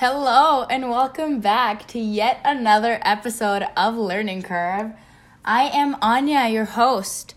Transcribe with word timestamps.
Hello, 0.00 0.62
and 0.70 0.90
welcome 0.90 1.40
back 1.40 1.88
to 1.88 1.98
yet 1.98 2.40
another 2.44 3.00
episode 3.02 3.64
of 3.76 3.96
Learning 3.96 4.42
Curve. 4.42 4.92
I 5.44 5.64
am 5.64 5.96
Anya, 6.00 6.46
your 6.46 6.66
host, 6.66 7.34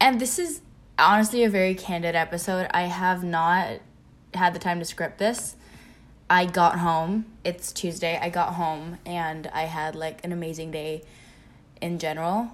and 0.00 0.20
this 0.20 0.38
is 0.38 0.60
honestly 0.96 1.42
a 1.42 1.50
very 1.50 1.74
candid 1.74 2.14
episode. 2.14 2.68
I 2.70 2.82
have 2.82 3.24
not 3.24 3.80
had 4.32 4.54
the 4.54 4.60
time 4.60 4.78
to 4.78 4.84
script 4.84 5.18
this. 5.18 5.56
I 6.30 6.46
got 6.46 6.78
home, 6.78 7.26
it's 7.42 7.72
Tuesday, 7.72 8.16
I 8.22 8.28
got 8.28 8.54
home, 8.54 8.98
and 9.04 9.48
I 9.48 9.62
had 9.62 9.96
like 9.96 10.24
an 10.24 10.30
amazing 10.30 10.70
day 10.70 11.02
in 11.80 11.98
general. 11.98 12.52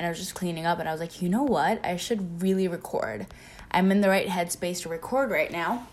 And 0.00 0.06
I 0.06 0.08
was 0.08 0.18
just 0.18 0.34
cleaning 0.34 0.66
up, 0.66 0.80
and 0.80 0.88
I 0.88 0.92
was 0.92 1.00
like, 1.00 1.22
you 1.22 1.28
know 1.28 1.44
what? 1.44 1.78
I 1.86 1.94
should 1.94 2.42
really 2.42 2.66
record. 2.66 3.28
I'm 3.70 3.92
in 3.92 4.00
the 4.00 4.08
right 4.08 4.26
headspace 4.26 4.82
to 4.82 4.88
record 4.88 5.30
right 5.30 5.52
now. 5.52 5.86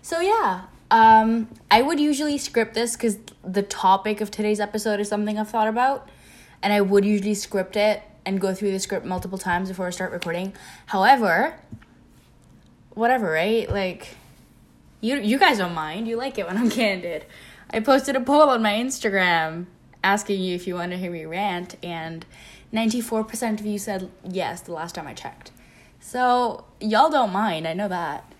So, 0.00 0.20
yeah, 0.20 0.62
um, 0.90 1.48
I 1.70 1.82
would 1.82 1.98
usually 1.98 2.38
script 2.38 2.74
this 2.74 2.96
because 2.96 3.18
the 3.42 3.62
topic 3.62 4.20
of 4.20 4.30
today's 4.30 4.60
episode 4.60 5.00
is 5.00 5.08
something 5.08 5.38
I've 5.38 5.48
thought 5.48 5.68
about, 5.68 6.08
and 6.62 6.72
I 6.72 6.80
would 6.80 7.04
usually 7.04 7.34
script 7.34 7.76
it 7.76 8.02
and 8.26 8.40
go 8.40 8.54
through 8.54 8.72
the 8.72 8.78
script 8.78 9.04
multiple 9.04 9.38
times 9.38 9.68
before 9.68 9.86
I 9.86 9.90
start 9.90 10.12
recording. 10.12 10.52
However, 10.86 11.58
whatever, 12.94 13.30
right? 13.30 13.68
Like, 13.68 14.08
you 15.00 15.16
you 15.16 15.38
guys 15.38 15.58
don't 15.58 15.74
mind. 15.74 16.08
You 16.08 16.16
like 16.16 16.38
it 16.38 16.46
when 16.46 16.56
I'm 16.56 16.70
candid. 16.80 17.26
I 17.70 17.80
posted 17.80 18.16
a 18.16 18.20
poll 18.20 18.50
on 18.50 18.62
my 18.62 18.72
Instagram 18.72 19.66
asking 20.02 20.40
you 20.40 20.54
if 20.54 20.66
you 20.66 20.74
want 20.74 20.92
to 20.92 20.98
hear 20.98 21.10
me 21.10 21.24
rant, 21.24 21.76
and 21.82 22.24
94% 22.72 23.60
of 23.60 23.66
you 23.66 23.78
said 23.78 24.10
yes 24.22 24.60
the 24.60 24.72
last 24.72 24.94
time 24.94 25.06
I 25.06 25.14
checked. 25.14 25.50
So, 25.98 26.64
y'all 26.80 27.08
don't 27.08 27.32
mind. 27.32 27.66
I 27.66 27.72
know 27.72 27.88
that. 27.88 28.30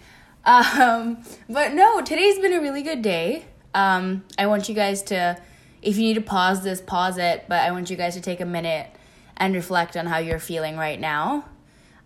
Um, 0.44 1.24
but 1.48 1.72
no, 1.72 2.00
today's 2.02 2.38
been 2.38 2.52
a 2.52 2.60
really 2.60 2.82
good 2.82 3.02
day. 3.02 3.46
Um, 3.74 4.24
I 4.38 4.46
want 4.46 4.68
you 4.68 4.74
guys 4.74 5.02
to, 5.04 5.40
if 5.82 5.96
you 5.96 6.02
need 6.02 6.14
to 6.14 6.20
pause 6.20 6.62
this, 6.62 6.80
pause 6.80 7.18
it, 7.18 7.46
but 7.48 7.62
I 7.62 7.70
want 7.70 7.90
you 7.90 7.96
guys 7.96 8.14
to 8.14 8.20
take 8.20 8.40
a 8.40 8.44
minute 8.44 8.88
and 9.36 9.54
reflect 9.54 9.96
on 9.96 10.06
how 10.06 10.18
you're 10.18 10.38
feeling 10.38 10.76
right 10.76 11.00
now. 11.00 11.46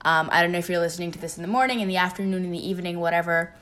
Um, 0.03 0.29
I 0.31 0.43
don't 0.43 0.53
know 0.53 0.59
if 0.59 0.69
you're 0.69 0.79
listening 0.79 1.11
to 1.13 1.19
this 1.19 1.37
in 1.37 1.43
the 1.43 1.49
morning, 1.49 1.81
in 1.81 1.89
the 1.89 1.97
afternoon, 1.97 2.45
in 2.45 2.53
the 2.53 2.69
evening, 2.69 3.01
whatever. 3.01 3.55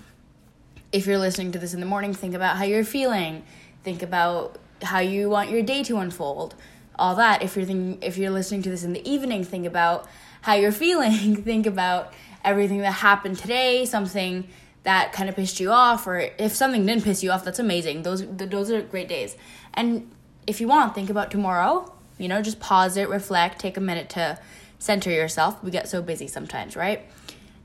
If 0.93 1.07
you're 1.07 1.19
listening 1.19 1.53
to 1.53 1.59
this 1.59 1.75
in 1.75 1.81
the 1.81 1.87
morning, 1.87 2.13
think 2.13 2.35
about 2.35 2.59
how 2.59 2.65
you're 2.65 2.85
feeling. 2.85 3.43
Think 3.83 4.03
about 4.03 4.59
how 4.83 5.01
you 5.01 5.31
want 5.31 5.51
your 5.51 5.63
day 5.63 5.83
to 5.85 5.97
unfold. 5.97 6.55
All 6.99 7.15
that. 7.17 7.43
If 7.43 7.57
you're 7.57 7.65
thinking, 7.65 8.03
if 8.03 8.19
you're 8.19 8.31
listening 8.31 8.63
to 8.63 8.71
this 8.71 8.85
in 8.85 8.93
the 8.93 9.11
evening, 9.11 9.43
think 9.43 9.67
about 9.67 10.07
how 10.43 10.55
you're 10.55 10.73
feeling. 10.87 11.43
think 11.43 11.67
about 11.67 12.13
everything 12.45 12.79
that 12.81 12.93
happened 12.93 13.39
today, 13.39 13.87
something 13.87 14.47
that 14.87 15.13
kind 15.13 15.29
of 15.29 15.35
pissed 15.35 15.61
you 15.61 15.71
off 15.71 16.07
or 16.07 16.31
if 16.39 16.55
something 16.55 16.87
didn't 16.87 17.03
piss 17.05 17.23
you 17.23 17.31
off 17.31 17.45
that's 17.45 17.59
amazing. 17.59 18.03
Those 18.03 18.25
those 18.27 18.71
are 18.71 18.81
great 18.83 19.09
days. 19.09 19.37
And 19.75 20.11
if 20.47 20.61
you 20.61 20.69
want 20.69 20.95
think 20.95 21.11
about 21.11 21.31
tomorrow. 21.31 21.93
You 22.19 22.29
know 22.29 22.41
just 22.41 22.61
pause 22.61 22.97
it 22.97 23.11
reflect 23.11 23.59
take 23.59 23.77
a 23.77 23.81
minute 23.81 24.09
to 24.11 24.39
center 24.79 25.11
yourself. 25.11 25.63
We 25.63 25.71
get 25.71 25.89
so 25.89 26.01
busy 26.01 26.29
sometimes 26.29 26.77
right? 26.77 27.03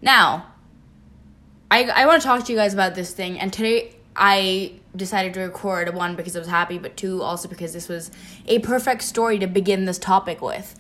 Now 0.02 0.48
i 1.72 1.84
i 1.86 2.06
want 2.06 2.22
to 2.22 2.28
talk 2.28 2.44
to 2.44 2.52
you 2.52 2.58
guys 2.58 2.74
about 2.74 2.94
this 2.96 3.14
thing 3.14 3.40
and 3.40 3.52
today 3.54 3.96
i 4.16 4.74
decided 4.96 5.34
to 5.34 5.40
record 5.40 5.96
one 5.96 6.16
because 6.16 6.36
i 6.36 6.40
was 6.40 6.50
happy 6.50 6.78
but 6.78 6.98
two 6.98 7.24
also 7.24 7.48
because 7.48 7.72
this 7.72 7.88
was 7.88 8.12
a 8.46 8.60
perfect 8.60 9.02
story 9.02 9.40
to 9.40 9.48
begin 9.48 9.86
this 9.86 9.98
topic 9.98 10.42
with. 10.42 10.78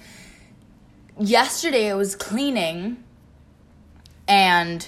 Yesterday 1.18 1.90
i 1.90 1.96
was 1.96 2.16
cleaning 2.16 3.02
and 4.28 4.88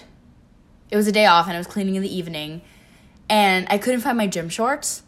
it 0.94 0.96
was 0.96 1.08
a 1.08 1.12
day 1.12 1.26
off 1.26 1.48
and 1.48 1.56
I 1.56 1.58
was 1.58 1.66
cleaning 1.66 1.96
in 1.96 2.04
the 2.04 2.16
evening 2.16 2.62
and 3.28 3.66
I 3.68 3.80
couldn't 3.80 4.02
find 4.02 4.16
my 4.16 4.28
gym 4.28 4.48
shorts 4.48 5.02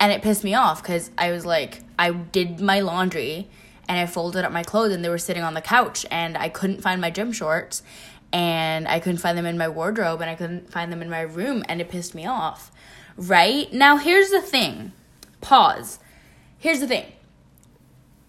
and 0.00 0.10
it 0.10 0.22
pissed 0.22 0.42
me 0.42 0.54
off 0.54 0.82
because 0.82 1.12
I 1.16 1.30
was 1.30 1.46
like, 1.46 1.82
I 1.96 2.10
did 2.10 2.58
my 2.58 2.80
laundry 2.80 3.48
and 3.88 3.96
I 3.96 4.06
folded 4.06 4.44
up 4.44 4.50
my 4.50 4.64
clothes 4.64 4.92
and 4.92 5.04
they 5.04 5.08
were 5.08 5.18
sitting 5.18 5.44
on 5.44 5.54
the 5.54 5.60
couch 5.60 6.04
and 6.10 6.36
I 6.36 6.48
couldn't 6.48 6.82
find 6.82 7.00
my 7.00 7.10
gym 7.10 7.30
shorts 7.30 7.84
and 8.32 8.88
I 8.88 8.98
couldn't 8.98 9.18
find 9.18 9.38
them 9.38 9.46
in 9.46 9.56
my 9.56 9.68
wardrobe 9.68 10.20
and 10.20 10.28
I 10.28 10.34
couldn't 10.34 10.72
find 10.72 10.90
them 10.90 11.00
in 11.00 11.08
my 11.08 11.20
room 11.20 11.62
and 11.68 11.80
it 11.80 11.90
pissed 11.90 12.12
me 12.12 12.26
off. 12.26 12.72
Right? 13.16 13.72
Now, 13.72 13.98
here's 13.98 14.30
the 14.30 14.42
thing. 14.42 14.90
Pause. 15.40 16.00
Here's 16.58 16.80
the 16.80 16.88
thing. 16.88 17.06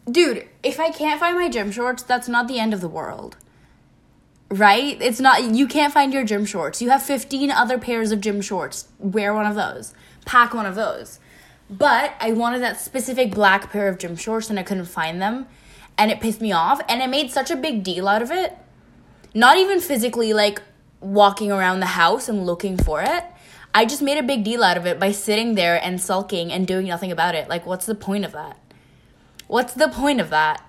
Dude, 0.06 0.48
if 0.62 0.80
I 0.80 0.92
can't 0.92 1.20
find 1.20 1.36
my 1.36 1.50
gym 1.50 1.72
shorts, 1.72 2.04
that's 2.04 2.28
not 2.28 2.48
the 2.48 2.60
end 2.60 2.76
of 2.76 2.82
the 2.82 2.88
world 2.88 3.38
right? 4.52 5.02
It's 5.02 5.20
not, 5.20 5.56
you 5.56 5.66
can't 5.66 5.94
find 5.94 6.14
your 6.14 6.26
gym 6.26 6.46
shorts. 6.46 6.82
You 6.82 6.90
have 6.90 7.02
15 7.02 7.50
other 7.50 7.78
pairs 7.78 8.12
of 8.12 8.20
gym 8.20 8.42
shorts. 8.42 8.90
Wear 9.00 9.34
one 9.34 9.46
of 9.46 9.56
those, 9.56 9.94
pack 10.26 10.54
one 10.54 10.66
of 10.66 10.76
those. 10.76 11.20
But 11.70 12.14
I 12.20 12.34
wanted 12.34 12.62
that 12.62 12.80
specific 12.80 13.34
black 13.34 13.72
pair 13.72 13.88
of 13.88 13.98
gym 13.98 14.18
shorts 14.18 14.50
and 14.50 14.60
I 14.60 14.64
couldn't 14.64 14.86
find 14.86 15.22
them. 15.22 15.48
And 15.98 16.12
it 16.12 16.20
pissed 16.20 16.42
me 16.42 16.52
off. 16.52 16.82
And 16.90 17.02
I 17.02 17.08
made 17.08 17.32
such 17.32 17.50
a 17.50 17.56
big 17.56 17.84
deal 17.84 18.10
out 18.10 18.22
of 18.22 18.30
it. 18.30 18.58
Not 19.34 19.58
even 19.58 19.80
physically 19.80 20.34
like 20.34 20.62
walking 21.00 21.50
around 21.50 21.80
the 21.80 21.86
house 21.86 22.28
and 22.28 22.46
looking 22.46 22.78
for 22.78 23.02
it. 23.02 23.24
I 23.74 23.86
just 23.86 24.02
made 24.02 24.18
a 24.18 24.24
big 24.24 24.44
deal 24.44 24.64
out 24.66 24.76
of 24.76 24.86
it 24.86 25.00
by 25.00 25.14
sitting 25.14 25.56
there 25.56 25.82
and 25.82 26.02
sulking 26.02 26.52
and 26.52 26.68
doing 26.68 26.88
nothing 26.88 27.12
about 27.12 27.36
it. 27.36 27.48
Like, 27.48 27.66
what's 27.66 27.86
the 27.86 27.96
point 27.96 28.26
of 28.26 28.34
that? 28.34 28.58
What's 29.48 29.74
the 29.74 29.88
point 29.88 30.20
of 30.20 30.30
that? 30.30 30.62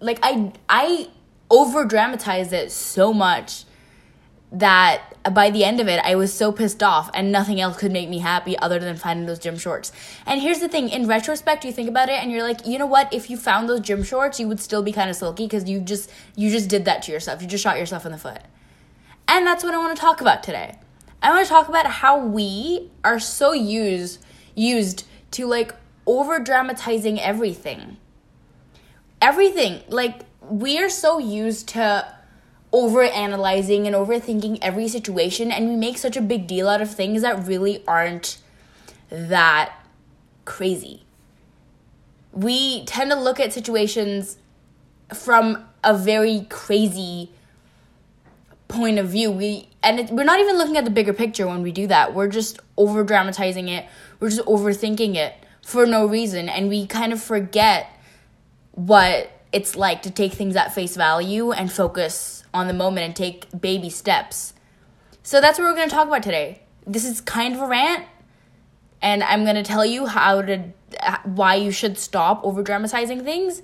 Like, 0.00 0.18
I, 0.22 0.52
I 0.66 1.08
over 1.50 1.84
dramatized 1.84 2.52
it 2.52 2.70
so 2.72 3.12
much 3.12 3.64
that 4.52 5.02
by 5.32 5.50
the 5.50 5.64
end 5.64 5.80
of 5.80 5.86
it, 5.86 6.00
I 6.04 6.14
was 6.16 6.32
so 6.32 6.50
pissed 6.50 6.82
off, 6.82 7.10
and 7.14 7.30
nothing 7.30 7.60
else 7.60 7.76
could 7.76 7.92
make 7.92 8.08
me 8.08 8.18
happy 8.18 8.58
other 8.58 8.78
than 8.78 8.96
finding 8.96 9.26
those 9.26 9.38
gym 9.38 9.56
shorts. 9.56 9.92
And 10.26 10.40
here's 10.40 10.58
the 10.60 10.68
thing: 10.68 10.88
in 10.88 11.06
retrospect, 11.06 11.64
you 11.64 11.72
think 11.72 11.88
about 11.88 12.08
it, 12.08 12.22
and 12.22 12.32
you're 12.32 12.42
like, 12.42 12.66
you 12.66 12.78
know 12.78 12.86
what? 12.86 13.12
If 13.12 13.30
you 13.30 13.36
found 13.36 13.68
those 13.68 13.80
gym 13.80 14.02
shorts, 14.02 14.40
you 14.40 14.48
would 14.48 14.60
still 14.60 14.82
be 14.82 14.92
kind 14.92 15.10
of 15.10 15.16
sulky 15.16 15.44
because 15.44 15.68
you 15.68 15.80
just 15.80 16.10
you 16.36 16.50
just 16.50 16.68
did 16.68 16.84
that 16.86 17.02
to 17.02 17.12
yourself. 17.12 17.42
You 17.42 17.48
just 17.48 17.62
shot 17.62 17.78
yourself 17.78 18.06
in 18.06 18.12
the 18.12 18.18
foot. 18.18 18.40
And 19.28 19.46
that's 19.46 19.62
what 19.62 19.74
I 19.74 19.78
want 19.78 19.96
to 19.96 20.00
talk 20.00 20.20
about 20.20 20.42
today. 20.42 20.78
I 21.22 21.30
want 21.30 21.44
to 21.44 21.50
talk 21.50 21.68
about 21.68 21.86
how 21.86 22.18
we 22.18 22.90
are 23.04 23.20
so 23.20 23.52
used 23.52 24.24
used 24.54 25.06
to 25.32 25.46
like 25.46 25.74
over 26.06 26.38
dramatizing 26.38 27.20
everything. 27.20 27.98
Everything 29.22 29.82
like 29.88 30.22
we 30.50 30.78
are 30.78 30.88
so 30.88 31.18
used 31.18 31.68
to 31.68 32.14
over 32.72 33.02
analyzing 33.02 33.86
and 33.86 33.96
overthinking 33.96 34.58
every 34.62 34.88
situation 34.88 35.50
and 35.50 35.68
we 35.68 35.76
make 35.76 35.98
such 35.98 36.16
a 36.16 36.20
big 36.20 36.46
deal 36.46 36.68
out 36.68 36.80
of 36.80 36.92
things 36.92 37.22
that 37.22 37.46
really 37.46 37.82
aren't 37.86 38.38
that 39.10 39.72
crazy. 40.44 41.04
We 42.32 42.84
tend 42.84 43.10
to 43.10 43.18
look 43.18 43.40
at 43.40 43.52
situations 43.52 44.38
from 45.12 45.66
a 45.82 45.96
very 45.96 46.46
crazy 46.48 47.30
point 48.68 48.98
of 48.98 49.08
view. 49.08 49.32
We 49.32 49.68
and 49.82 49.98
it, 49.98 50.10
we're 50.10 50.24
not 50.24 50.38
even 50.38 50.56
looking 50.56 50.76
at 50.76 50.84
the 50.84 50.90
bigger 50.90 51.12
picture 51.12 51.46
when 51.48 51.62
we 51.62 51.72
do 51.72 51.88
that. 51.88 52.14
We're 52.14 52.28
just 52.28 52.60
over 52.76 53.02
dramatizing 53.02 53.68
it. 53.68 53.86
We're 54.20 54.30
just 54.30 54.46
overthinking 54.46 55.16
it 55.16 55.34
for 55.62 55.86
no 55.86 56.06
reason 56.06 56.48
and 56.48 56.68
we 56.68 56.86
kind 56.86 57.12
of 57.12 57.20
forget 57.20 57.88
what 58.72 59.30
it's 59.52 59.76
like 59.76 60.02
to 60.02 60.10
take 60.10 60.32
things 60.32 60.56
at 60.56 60.74
face 60.74 60.96
value 60.96 61.52
and 61.52 61.72
focus 61.72 62.44
on 62.52 62.66
the 62.66 62.72
moment 62.72 63.06
and 63.06 63.16
take 63.16 63.46
baby 63.58 63.90
steps. 63.90 64.54
So 65.22 65.40
that's 65.40 65.58
what 65.58 65.66
we're 65.66 65.74
going 65.74 65.88
to 65.88 65.94
talk 65.94 66.08
about 66.08 66.22
today. 66.22 66.62
This 66.86 67.04
is 67.04 67.20
kind 67.20 67.54
of 67.54 67.60
a 67.60 67.66
rant, 67.66 68.06
and 69.02 69.22
I'm 69.22 69.44
going 69.44 69.56
to 69.56 69.62
tell 69.62 69.84
you 69.84 70.06
how 70.06 70.42
to 70.42 70.72
why 71.24 71.54
you 71.54 71.70
should 71.70 71.98
stop 71.98 72.44
over 72.44 72.62
dramatizing 72.62 73.22
things. 73.22 73.62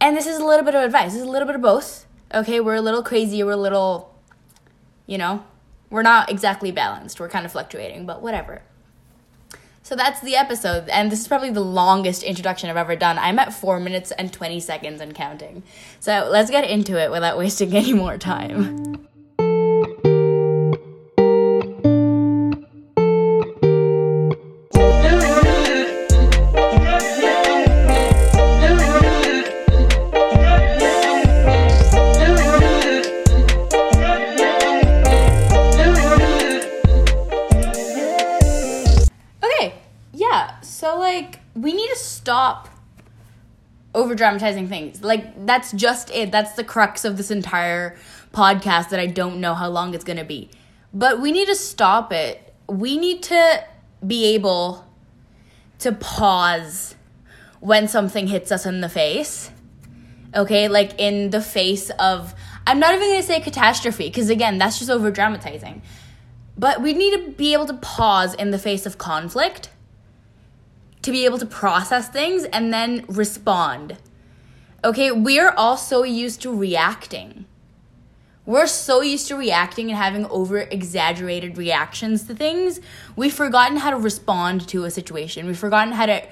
And 0.00 0.16
this 0.16 0.26
is 0.26 0.38
a 0.38 0.44
little 0.44 0.64
bit 0.64 0.74
of 0.74 0.82
advice. 0.82 1.12
This 1.12 1.22
is 1.22 1.26
a 1.26 1.30
little 1.30 1.46
bit 1.46 1.56
of 1.56 1.62
both. 1.62 2.06
Okay, 2.34 2.60
we're 2.60 2.74
a 2.74 2.80
little 2.80 3.02
crazy, 3.02 3.42
we're 3.42 3.52
a 3.52 3.56
little 3.56 4.16
you 5.06 5.18
know, 5.18 5.44
we're 5.90 6.02
not 6.02 6.30
exactly 6.30 6.72
balanced. 6.72 7.20
We're 7.20 7.28
kind 7.28 7.46
of 7.46 7.52
fluctuating, 7.52 8.06
but 8.06 8.20
whatever. 8.22 8.62
So 9.86 9.94
that's 9.94 10.20
the 10.20 10.34
episode, 10.34 10.88
and 10.88 11.12
this 11.12 11.20
is 11.20 11.28
probably 11.28 11.50
the 11.50 11.60
longest 11.60 12.24
introduction 12.24 12.68
I've 12.68 12.76
ever 12.76 12.96
done. 12.96 13.20
I'm 13.20 13.38
at 13.38 13.52
4 13.52 13.78
minutes 13.78 14.10
and 14.10 14.32
20 14.32 14.58
seconds 14.58 15.00
and 15.00 15.14
counting. 15.14 15.62
So 16.00 16.28
let's 16.28 16.50
get 16.50 16.68
into 16.68 17.00
it 17.00 17.08
without 17.08 17.38
wasting 17.38 17.72
any 17.76 17.92
more 17.92 18.18
time. 18.18 19.05
Stop 41.94 42.68
over 43.94 44.14
dramatizing 44.14 44.68
things. 44.68 45.02
Like 45.02 45.46
that's 45.46 45.72
just 45.72 46.10
it. 46.10 46.30
That's 46.30 46.52
the 46.52 46.64
crux 46.64 47.04
of 47.04 47.16
this 47.16 47.30
entire 47.30 47.96
podcast 48.32 48.90
that 48.90 49.00
I 49.00 49.06
don't 49.06 49.40
know 49.40 49.54
how 49.54 49.68
long 49.68 49.94
it's 49.94 50.04
going 50.04 50.18
to 50.18 50.24
be. 50.24 50.50
But 50.92 51.20
we 51.20 51.32
need 51.32 51.46
to 51.46 51.54
stop 51.54 52.12
it. 52.12 52.54
We 52.68 52.98
need 52.98 53.22
to 53.24 53.64
be 54.06 54.34
able 54.34 54.86
to 55.78 55.92
pause 55.92 56.94
when 57.60 57.88
something 57.88 58.26
hits 58.26 58.52
us 58.52 58.66
in 58.66 58.80
the 58.80 58.88
face. 58.88 59.50
Okay, 60.34 60.68
like 60.68 60.98
in 60.98 61.30
the 61.30 61.40
face 61.40 61.90
of, 61.98 62.34
I'm 62.66 62.78
not 62.78 62.94
even 62.94 63.08
gonna 63.08 63.22
say 63.22 63.40
catastrophe, 63.40 64.08
because 64.08 64.28
again, 64.28 64.58
that's 64.58 64.78
just 64.78 64.90
over 64.90 65.10
dramatizing. 65.10 65.82
But 66.58 66.82
we 66.82 66.92
need 66.92 67.12
to 67.16 67.32
be 67.32 67.52
able 67.52 67.66
to 67.66 67.74
pause 67.74 68.34
in 68.34 68.50
the 68.50 68.58
face 68.58 68.86
of 68.86 68.98
conflict 68.98 69.70
to 71.06 71.12
be 71.12 71.24
able 71.24 71.38
to 71.38 71.46
process 71.46 72.08
things 72.08 72.42
and 72.46 72.74
then 72.74 73.04
respond. 73.06 73.96
Okay, 74.84 75.12
we're 75.12 75.50
all 75.50 75.76
so 75.76 76.02
used 76.02 76.42
to 76.42 76.52
reacting. 76.52 77.46
We're 78.44 78.66
so 78.66 79.02
used 79.02 79.28
to 79.28 79.36
reacting 79.36 79.88
and 79.88 79.96
having 79.96 80.26
over 80.26 80.58
exaggerated 80.58 81.58
reactions 81.58 82.24
to 82.24 82.34
things. 82.34 82.80
We've 83.14 83.32
forgotten 83.32 83.76
how 83.76 83.90
to 83.90 83.96
respond 83.96 84.66
to 84.68 84.84
a 84.84 84.90
situation. 84.90 85.46
We've 85.46 85.56
forgotten 85.56 85.92
how 85.94 86.06
to, 86.06 86.26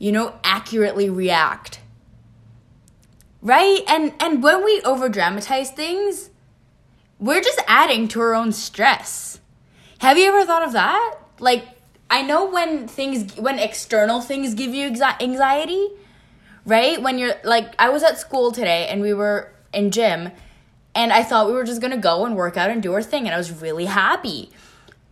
you 0.00 0.10
know, 0.10 0.34
accurately 0.42 1.08
react. 1.08 1.78
Right? 3.40 3.82
And 3.86 4.12
and 4.18 4.42
when 4.42 4.64
we 4.64 4.80
over 4.82 5.08
dramatize 5.08 5.70
things, 5.70 6.30
we're 7.20 7.42
just 7.42 7.60
adding 7.68 8.08
to 8.08 8.20
our 8.20 8.34
own 8.34 8.50
stress. 8.50 9.38
Have 9.98 10.18
you 10.18 10.26
ever 10.26 10.44
thought 10.44 10.64
of 10.64 10.72
that? 10.72 11.16
Like 11.38 11.64
I 12.10 12.22
know 12.22 12.50
when 12.50 12.88
things 12.88 13.36
when 13.36 13.58
external 13.58 14.20
things 14.20 14.54
give 14.54 14.74
you 14.74 14.88
anxiety, 15.20 15.88
right? 16.66 17.00
When 17.00 17.18
you're 17.18 17.36
like 17.44 17.74
I 17.78 17.88
was 17.88 18.02
at 18.02 18.18
school 18.18 18.50
today 18.50 18.88
and 18.88 19.00
we 19.00 19.14
were 19.14 19.52
in 19.72 19.92
gym 19.92 20.30
and 20.94 21.12
I 21.12 21.22
thought 21.22 21.46
we 21.46 21.52
were 21.52 21.64
just 21.64 21.80
gonna 21.80 21.96
go 21.96 22.26
and 22.26 22.36
work 22.36 22.56
out 22.56 22.70
and 22.70 22.82
do 22.82 22.92
our 22.94 23.02
thing, 23.02 23.26
and 23.26 23.34
I 23.34 23.38
was 23.38 23.62
really 23.62 23.86
happy. 23.86 24.50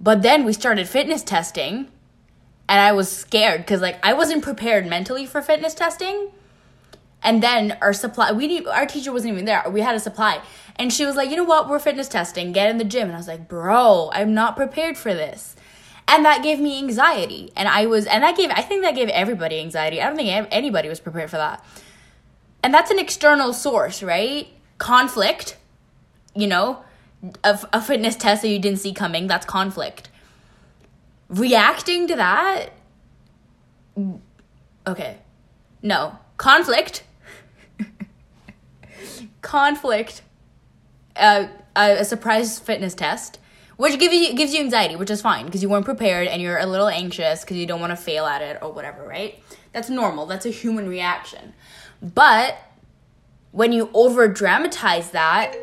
But 0.01 0.23
then 0.23 0.45
we 0.45 0.53
started 0.53 0.89
fitness 0.89 1.23
testing, 1.23 1.89
and 2.69 2.81
I 2.81 2.93
was 2.93 3.11
scared 3.11 3.61
because 3.61 3.81
like 3.81 4.05
I 4.05 4.13
wasn't 4.13 4.43
prepared 4.43 4.87
mentally 4.87 5.27
for 5.27 5.41
fitness 5.41 5.75
testing. 5.75 6.31
And 7.21 7.43
then 7.43 7.77
our 7.81 7.93
supply, 7.93 8.31
we 8.31 8.47
need 8.47 8.67
our 8.69 8.87
teacher 8.87 9.13
wasn't 9.13 9.33
even 9.33 9.45
there. 9.45 9.65
We 9.69 9.81
had 9.81 9.97
a 9.97 10.01
supply, 10.01 10.41
and 10.77 10.93
she 10.93 11.05
was 11.05 11.17
like, 11.17 11.31
"You 11.31 11.37
know 11.37 11.45
what? 11.45 11.69
We're 11.69 11.81
fitness 11.81 12.09
testing. 12.09 12.53
Get 12.53 12.71
in 12.71 12.79
the 12.79 12.85
gym." 12.85 13.09
And 13.09 13.15
I 13.15 13.19
was 13.19 13.29
like, 13.29 13.49
"Bro, 13.49 14.11
I'm 14.13 14.35
not 14.35 14.57
prepared 14.57 14.97
for 14.97 15.15
this." 15.15 15.57
And 16.11 16.25
that 16.25 16.43
gave 16.43 16.59
me 16.59 16.79
anxiety, 16.79 17.53
and 17.55 17.69
I 17.69 17.85
was, 17.85 18.07
and 18.07 18.23
that 18.23 18.35
gave, 18.35 18.51
I 18.51 18.63
think 18.63 18.83
that 18.83 18.95
gave 18.95 19.11
everybody 19.11 19.61
anxiety. 19.61 20.01
I 20.01 20.07
don't 20.07 20.17
think 20.17 20.49
anybody 20.51 20.89
was 20.89 21.01
prepared 21.01 21.29
for 21.29 21.37
that. 21.37 21.63
And 22.63 22.73
that's 22.73 22.91
an 22.91 22.99
external 22.99 23.53
source, 23.53 24.03
right? 24.03 24.49
Conflict 24.79 25.59
you 26.39 26.47
know, 26.47 26.85
a, 27.43 27.59
a 27.73 27.83
fitness 27.83 28.15
test 28.15 28.43
that 28.43 28.49
you 28.49 28.61
didn't 28.61 28.79
see 28.79 28.93
coming, 28.93 29.27
that's 29.27 29.45
conflict. 29.45 30.09
Reacting 31.29 32.07
to 32.07 32.15
that, 32.15 32.71
okay, 34.87 35.19
no, 35.83 36.17
conflict, 36.37 37.03
conflict, 39.43 40.23
uh, 41.17 41.49
a, 41.75 41.99
a 41.99 42.05
surprise 42.05 42.61
fitness 42.61 42.95
test, 42.95 43.41
which 43.79 43.99
gives 43.99 44.15
you 44.15 44.35
gives 44.35 44.53
you 44.53 44.61
anxiety, 44.61 44.97
which 44.97 45.09
is 45.09 45.23
fine 45.23 45.47
because 45.47 45.63
you 45.63 45.69
weren't 45.69 45.85
prepared 45.85 46.27
and 46.27 46.43
you're 46.43 46.59
a 46.59 46.67
little 46.67 46.89
anxious 46.89 47.41
because 47.41 47.57
you 47.57 47.65
don't 47.65 47.81
want 47.81 47.93
to 47.93 47.97
fail 47.97 48.27
at 48.27 48.43
it 48.43 48.59
or 48.61 48.73
whatever, 48.73 49.07
right? 49.07 49.43
That's 49.73 49.89
normal. 49.89 50.27
That's 50.27 50.45
a 50.45 50.51
human 50.51 50.89
reaction. 50.89 51.55
But 52.03 52.59
when 53.53 53.73
you 53.73 53.89
over 53.95 54.29
dramatize 54.29 55.13
that, 55.13 55.55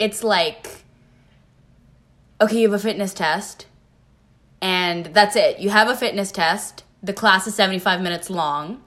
it's 0.00 0.22
like 0.22 0.82
okay, 2.40 2.60
you 2.60 2.68
have 2.68 2.78
a 2.78 2.82
fitness 2.82 3.14
test 3.14 3.66
and 4.60 5.06
that's 5.06 5.36
it. 5.36 5.60
You 5.60 5.70
have 5.70 5.88
a 5.88 5.96
fitness 5.96 6.32
test. 6.32 6.82
The 7.02 7.12
class 7.12 7.46
is 7.46 7.54
75 7.54 8.00
minutes 8.02 8.30
long. 8.30 8.82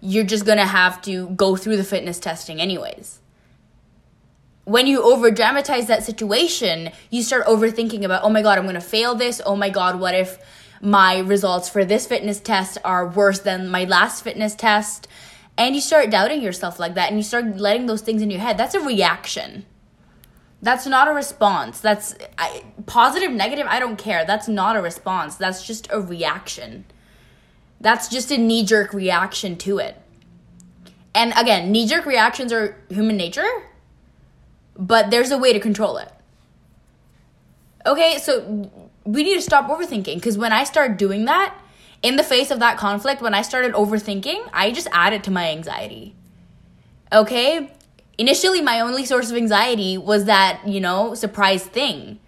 You're 0.00 0.24
just 0.24 0.46
going 0.46 0.58
to 0.58 0.64
have 0.64 1.02
to 1.02 1.28
go 1.30 1.56
through 1.56 1.76
the 1.76 1.84
fitness 1.84 2.18
testing 2.18 2.58
anyways. 2.58 3.20
When 4.66 4.86
you 4.86 5.02
over 5.02 5.30
dramatize 5.30 5.86
that 5.86 6.04
situation, 6.04 6.90
you 7.08 7.22
start 7.22 7.46
overthinking 7.46 8.04
about, 8.04 8.22
oh 8.22 8.28
my 8.28 8.42
God, 8.42 8.58
I'm 8.58 8.64
going 8.64 8.74
to 8.74 8.80
fail 8.80 9.14
this. 9.14 9.40
Oh 9.46 9.56
my 9.56 9.70
God, 9.70 9.98
what 9.98 10.14
if 10.14 10.38
my 10.82 11.18
results 11.20 11.70
for 11.70 11.84
this 11.84 12.06
fitness 12.06 12.38
test 12.38 12.76
are 12.84 13.08
worse 13.08 13.38
than 13.38 13.70
my 13.70 13.84
last 13.84 14.22
fitness 14.22 14.54
test? 14.54 15.08
and 15.58 15.74
you 15.74 15.80
start 15.80 16.10
doubting 16.10 16.42
yourself 16.42 16.78
like 16.78 16.94
that 16.94 17.08
and 17.08 17.18
you 17.18 17.22
start 17.22 17.56
letting 17.56 17.86
those 17.86 18.02
things 18.02 18.22
in 18.22 18.30
your 18.30 18.40
head. 18.40 18.58
That's 18.58 18.74
a 18.74 18.80
reaction. 18.80 19.64
That's 20.62 20.86
not 20.86 21.08
a 21.08 21.12
response. 21.12 21.80
That's 21.80 22.14
I, 22.38 22.64
positive 22.86 23.30
negative 23.30 23.66
i 23.68 23.78
don't 23.78 23.96
care. 23.96 24.24
That's 24.24 24.48
not 24.48 24.76
a 24.76 24.82
response. 24.82 25.36
That's 25.36 25.66
just 25.66 25.88
a 25.90 26.00
reaction. 26.00 26.84
That's 27.80 28.08
just 28.08 28.30
a 28.30 28.38
knee 28.38 28.64
jerk 28.64 28.92
reaction 28.92 29.56
to 29.58 29.78
it. 29.78 30.00
And 31.14 31.32
again 31.36 31.72
knee 31.72 31.86
jerk 31.86 32.04
reactions 32.06 32.52
are 32.52 32.76
human 32.90 33.16
nature 33.16 33.48
but 34.78 35.10
there's 35.10 35.30
a 35.30 35.38
way 35.38 35.52
to 35.52 35.60
control 35.60 35.96
it 35.96 36.12
okay 37.84 38.18
so 38.18 38.70
we 39.04 39.22
need 39.22 39.34
to 39.34 39.42
stop 39.42 39.68
overthinking 39.68 40.14
because 40.16 40.36
when 40.36 40.52
i 40.52 40.64
start 40.64 40.96
doing 40.96 41.24
that 41.24 41.54
in 42.02 42.16
the 42.16 42.22
face 42.22 42.50
of 42.50 42.60
that 42.60 42.76
conflict, 42.76 43.20
when 43.20 43.34
I 43.34 43.42
started 43.42 43.72
overthinking, 43.72 44.48
I 44.52 44.70
just 44.70 44.88
added 44.92 45.24
to 45.24 45.30
my 45.30 45.50
anxiety. 45.50 46.14
Okay? 47.12 47.72
Initially, 48.18 48.60
my 48.60 48.80
only 48.80 49.04
source 49.04 49.30
of 49.30 49.36
anxiety 49.36 49.98
was 49.98 50.24
that, 50.26 50.66
you 50.66 50.80
know, 50.80 51.14
surprise 51.14 51.64
thing. 51.64 52.18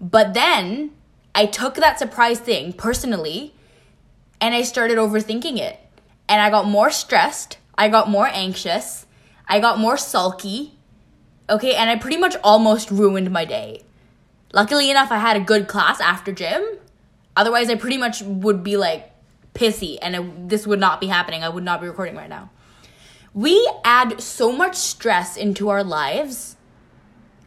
But 0.00 0.34
then 0.34 0.92
I 1.34 1.46
took 1.46 1.74
that 1.74 1.98
surprise 1.98 2.40
thing 2.40 2.72
personally 2.72 3.54
and 4.40 4.54
I 4.54 4.62
started 4.62 4.96
overthinking 4.96 5.58
it. 5.58 5.78
And 6.28 6.40
I 6.40 6.48
got 6.48 6.66
more 6.66 6.90
stressed. 6.90 7.58
I 7.76 7.88
got 7.88 8.08
more 8.08 8.28
anxious. 8.28 9.06
I 9.48 9.58
got 9.60 9.78
more 9.78 9.96
sulky. 9.96 10.78
Okay, 11.50 11.74
and 11.74 11.90
I 11.90 11.96
pretty 11.96 12.16
much 12.16 12.36
almost 12.44 12.90
ruined 12.90 13.30
my 13.30 13.44
day. 13.44 13.82
Luckily 14.52 14.90
enough, 14.90 15.10
I 15.10 15.18
had 15.18 15.36
a 15.36 15.40
good 15.40 15.68
class 15.68 16.00
after 16.00 16.32
gym, 16.32 16.78
Otherwise, 17.36 17.70
I 17.70 17.74
pretty 17.76 17.96
much 17.96 18.22
would 18.22 18.62
be 18.62 18.76
like 18.76 19.12
pissy 19.54 19.98
and 20.02 20.14
it, 20.14 20.48
this 20.48 20.66
would 20.66 20.80
not 20.80 21.00
be 21.00 21.06
happening. 21.06 21.42
I 21.42 21.48
would 21.48 21.64
not 21.64 21.80
be 21.80 21.86
recording 21.86 22.16
right 22.16 22.28
now. 22.28 22.50
We 23.32 23.70
add 23.84 24.20
so 24.20 24.52
much 24.52 24.76
stress 24.76 25.36
into 25.36 25.68
our 25.68 25.84
lives 25.84 26.56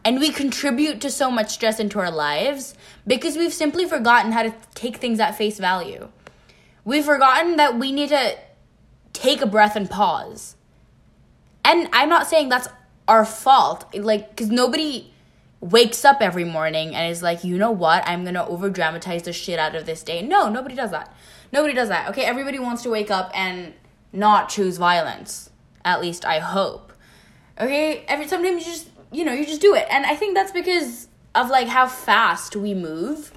and 0.06 0.20
we 0.20 0.32
contribute 0.32 1.02
to 1.02 1.12
so 1.12 1.30
much 1.30 1.50
stress 1.50 1.80
into 1.80 2.00
our 2.00 2.12
lives 2.12 2.74
because 3.06 3.38
we've 3.38 3.54
simply 3.54 3.86
forgotten 3.86 4.32
how 4.32 4.44
to 4.44 4.56
take 4.74 4.98
things 4.98 5.20
at 5.20 5.38
face 5.38 5.60
value. 5.60 6.10
We've 6.86 7.06
forgotten 7.06 7.58
that 7.58 7.78
we 7.78 7.92
need 7.92 8.10
to 8.10 8.38
take 9.12 9.42
a 9.42 9.46
breath 9.46 9.76
and 9.76 9.90
pause. 9.90 10.56
And 11.64 11.88
I'm 11.94 12.10
not 12.10 12.28
saying 12.28 12.50
that's 12.50 12.68
our 13.08 13.26
fault, 13.26 13.86
like, 13.96 14.30
because 14.30 14.50
nobody 14.50 15.12
wakes 15.64 16.04
up 16.04 16.22
every 16.22 16.44
morning 16.44 16.94
and 16.94 17.10
is 17.10 17.24
like, 17.24 17.44
you 17.44 17.58
know 17.58 17.72
what, 17.72 18.08
I'm 18.08 18.26
gonna 18.26 18.46
over 18.46 18.70
dramatize 18.70 19.24
the 19.24 19.34
shit 19.34 19.58
out 19.60 19.76
of 19.76 19.86
this 19.86 20.04
day. 20.04 20.22
No, 20.22 20.50
nobody 20.50 20.76
does 20.76 20.92
that. 20.92 21.14
Nobody 21.52 21.74
does 21.74 21.90
that. 21.90 22.10
Okay, 22.10 22.26
everybody 22.26 22.60
wants 22.60 22.84
to 22.84 22.90
wake 22.90 23.10
up 23.10 23.32
and 23.34 23.74
not 24.12 24.50
choose 24.50 24.78
violence. 24.78 25.50
At 25.86 26.02
least 26.02 26.26
I 26.26 26.40
hope. 26.40 26.92
Okay, 27.60 28.04
every 28.08 28.28
sometimes 28.28 28.66
you 28.66 28.72
just 28.72 28.90
you 29.12 29.24
know 29.24 29.32
you 29.32 29.46
just 29.46 29.62
do 29.62 29.76
it, 29.76 29.88
and 29.90 30.06
I 30.06 30.16
think 30.16 30.36
that's 30.36 30.52
because 30.52 31.08
of 31.36 31.50
like 31.50 31.68
how 31.68 31.88
fast 31.88 32.56
we 32.56 32.74
move, 32.74 33.32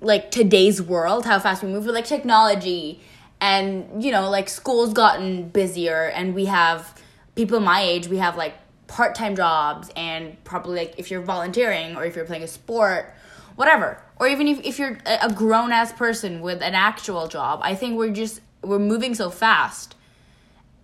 like 0.00 0.30
today's 0.30 0.82
world, 0.82 1.24
how 1.26 1.38
fast 1.38 1.62
we 1.62 1.70
move 1.70 1.86
with 1.86 1.94
like 1.94 2.06
technology, 2.06 3.00
and 3.40 4.02
you 4.02 4.10
know 4.10 4.28
like 4.28 4.48
school's 4.48 4.92
gotten 4.92 5.48
busier, 5.48 6.10
and 6.14 6.34
we 6.34 6.46
have 6.46 7.00
people 7.34 7.60
my 7.60 7.80
age, 7.80 8.08
we 8.08 8.18
have 8.18 8.36
like 8.36 8.54
part-time 8.90 9.34
jobs 9.36 9.90
and 9.96 10.42
probably 10.44 10.78
like 10.78 10.94
if 10.98 11.10
you're 11.10 11.22
volunteering 11.22 11.96
or 11.96 12.04
if 12.04 12.14
you're 12.14 12.24
playing 12.26 12.42
a 12.42 12.48
sport 12.48 13.14
whatever. 13.56 14.00
Or 14.16 14.26
even 14.26 14.48
if, 14.48 14.60
if 14.64 14.78
you're 14.78 14.98
a 15.04 15.32
grown-ass 15.32 15.92
person 15.92 16.40
with 16.40 16.62
an 16.62 16.74
actual 16.74 17.26
job 17.28 17.60
i 17.62 17.74
think 17.74 17.96
we're 17.96 18.12
just 18.12 18.40
we're 18.62 18.78
moving 18.78 19.14
so 19.14 19.30
fast 19.30 19.94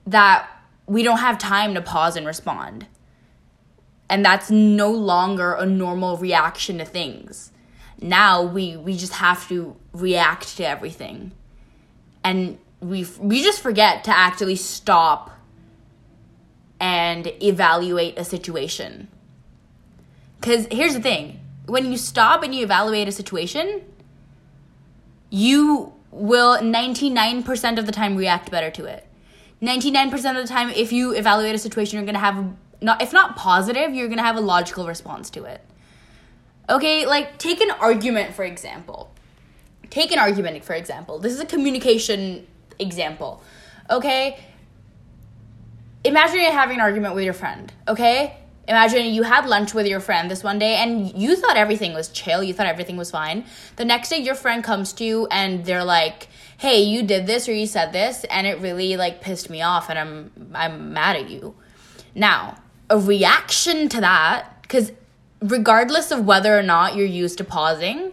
that 0.06 0.48
we 0.86 1.02
don't 1.02 1.18
have 1.18 1.38
time 1.38 1.74
to 1.74 1.82
pause 1.82 2.16
and 2.16 2.26
respond. 2.26 2.86
And 4.08 4.24
that's 4.24 4.50
no 4.50 4.90
longer 4.90 5.52
a 5.52 5.66
normal 5.66 6.16
reaction 6.16 6.78
to 6.78 6.84
things. 6.84 7.50
Now 8.00 8.42
we 8.42 8.76
we 8.76 8.96
just 8.96 9.14
have 9.14 9.48
to 9.48 9.74
react 9.92 10.56
to 10.58 10.68
everything. 10.68 11.32
And 12.22 12.58
we 12.80 13.06
we 13.18 13.42
just 13.42 13.60
forget 13.60 14.04
to 14.04 14.16
actually 14.16 14.56
stop 14.56 15.35
and 16.80 17.26
evaluate 17.42 18.18
a 18.18 18.24
situation. 18.24 19.08
Because 20.40 20.66
here's 20.70 20.94
the 20.94 21.00
thing 21.00 21.40
when 21.66 21.90
you 21.90 21.98
stop 21.98 22.42
and 22.42 22.54
you 22.54 22.62
evaluate 22.62 23.08
a 23.08 23.12
situation, 23.12 23.82
you 25.30 25.92
will 26.10 26.58
99% 26.58 27.78
of 27.78 27.86
the 27.86 27.92
time 27.92 28.16
react 28.16 28.50
better 28.50 28.70
to 28.70 28.84
it. 28.84 29.06
99% 29.60 30.14
of 30.14 30.36
the 30.36 30.46
time, 30.46 30.70
if 30.70 30.92
you 30.92 31.12
evaluate 31.12 31.54
a 31.54 31.58
situation, 31.58 31.96
you're 31.96 32.04
going 32.04 32.14
to 32.14 32.20
have, 32.20 32.54
not 32.80 33.02
if 33.02 33.12
not 33.12 33.36
positive, 33.36 33.94
you're 33.94 34.06
going 34.06 34.18
to 34.18 34.24
have 34.24 34.36
a 34.36 34.40
logical 34.40 34.86
response 34.86 35.30
to 35.30 35.44
it. 35.44 35.60
Okay, 36.68 37.06
like 37.06 37.38
take 37.38 37.60
an 37.60 37.70
argument 37.70 38.34
for 38.34 38.44
example. 38.44 39.12
take 39.88 40.10
an 40.12 40.18
argument 40.18 40.64
for 40.64 40.74
example. 40.74 41.18
This 41.18 41.32
is 41.32 41.40
a 41.40 41.46
communication 41.46 42.46
example. 42.78 43.42
Okay? 43.90 44.38
Imagine 46.06 46.40
you're 46.40 46.52
having 46.52 46.76
an 46.76 46.82
argument 46.82 47.16
with 47.16 47.24
your 47.24 47.32
friend, 47.32 47.72
okay? 47.88 48.36
Imagine 48.68 49.06
you 49.06 49.24
had 49.24 49.44
lunch 49.44 49.74
with 49.74 49.88
your 49.88 49.98
friend 49.98 50.30
this 50.30 50.44
one 50.44 50.56
day 50.56 50.76
and 50.76 51.12
you 51.20 51.34
thought 51.34 51.56
everything 51.56 51.94
was 51.94 52.08
chill, 52.10 52.44
you 52.44 52.54
thought 52.54 52.66
everything 52.66 52.96
was 52.96 53.10
fine. 53.10 53.44
The 53.74 53.84
next 53.84 54.10
day 54.10 54.18
your 54.18 54.36
friend 54.36 54.62
comes 54.62 54.92
to 54.94 55.04
you 55.04 55.26
and 55.32 55.64
they're 55.64 55.82
like, 55.82 56.28
"Hey, 56.58 56.80
you 56.82 57.02
did 57.02 57.26
this 57.26 57.48
or 57.48 57.54
you 57.54 57.66
said 57.66 57.92
this 57.92 58.22
and 58.30 58.46
it 58.46 58.60
really 58.60 58.96
like 58.96 59.20
pissed 59.20 59.50
me 59.50 59.62
off 59.62 59.90
and 59.90 59.98
I'm 59.98 60.30
I'm 60.54 60.92
mad 60.92 61.16
at 61.16 61.28
you." 61.28 61.56
Now, 62.14 62.58
a 62.88 62.98
reaction 62.98 63.88
to 63.88 64.00
that 64.00 64.68
cuz 64.68 64.92
regardless 65.40 66.12
of 66.12 66.24
whether 66.24 66.56
or 66.56 66.62
not 66.62 66.94
you're 66.94 67.14
used 67.24 67.38
to 67.38 67.44
pausing, 67.44 68.12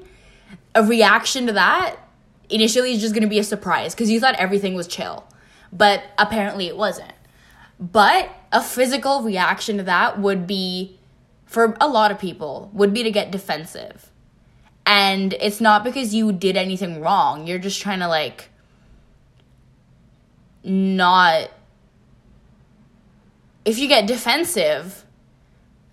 a 0.73 0.83
reaction 0.83 1.45
to 1.45 1.53
that 1.53 1.97
initially 2.49 2.93
is 2.93 3.01
just 3.01 3.13
going 3.13 3.29
to 3.29 3.29
be 3.29 3.39
a 3.39 3.43
surprise 3.43 3.93
cuz 3.93 4.09
you 4.09 4.19
thought 4.19 4.35
everything 4.35 4.73
was 4.73 4.87
chill. 4.87 5.25
But 5.71 6.03
apparently 6.17 6.67
it 6.67 6.77
wasn't. 6.77 7.13
But 7.91 8.29
a 8.53 8.63
physical 8.63 9.23
reaction 9.23 9.75
to 9.75 9.83
that 9.83 10.17
would 10.17 10.47
be, 10.47 10.97
for 11.45 11.75
a 11.81 11.87
lot 11.87 12.11
of 12.11 12.19
people, 12.19 12.69
would 12.71 12.93
be 12.93 13.03
to 13.03 13.11
get 13.11 13.29
defensive. 13.29 14.09
And 14.85 15.33
it's 15.33 15.59
not 15.59 15.83
because 15.83 16.15
you 16.15 16.31
did 16.31 16.55
anything 16.55 17.01
wrong. 17.01 17.45
You're 17.45 17.59
just 17.59 17.81
trying 17.81 17.99
to, 17.99 18.07
like, 18.07 18.49
not. 20.63 21.51
If 23.65 23.77
you 23.77 23.89
get 23.89 24.07
defensive, 24.07 25.03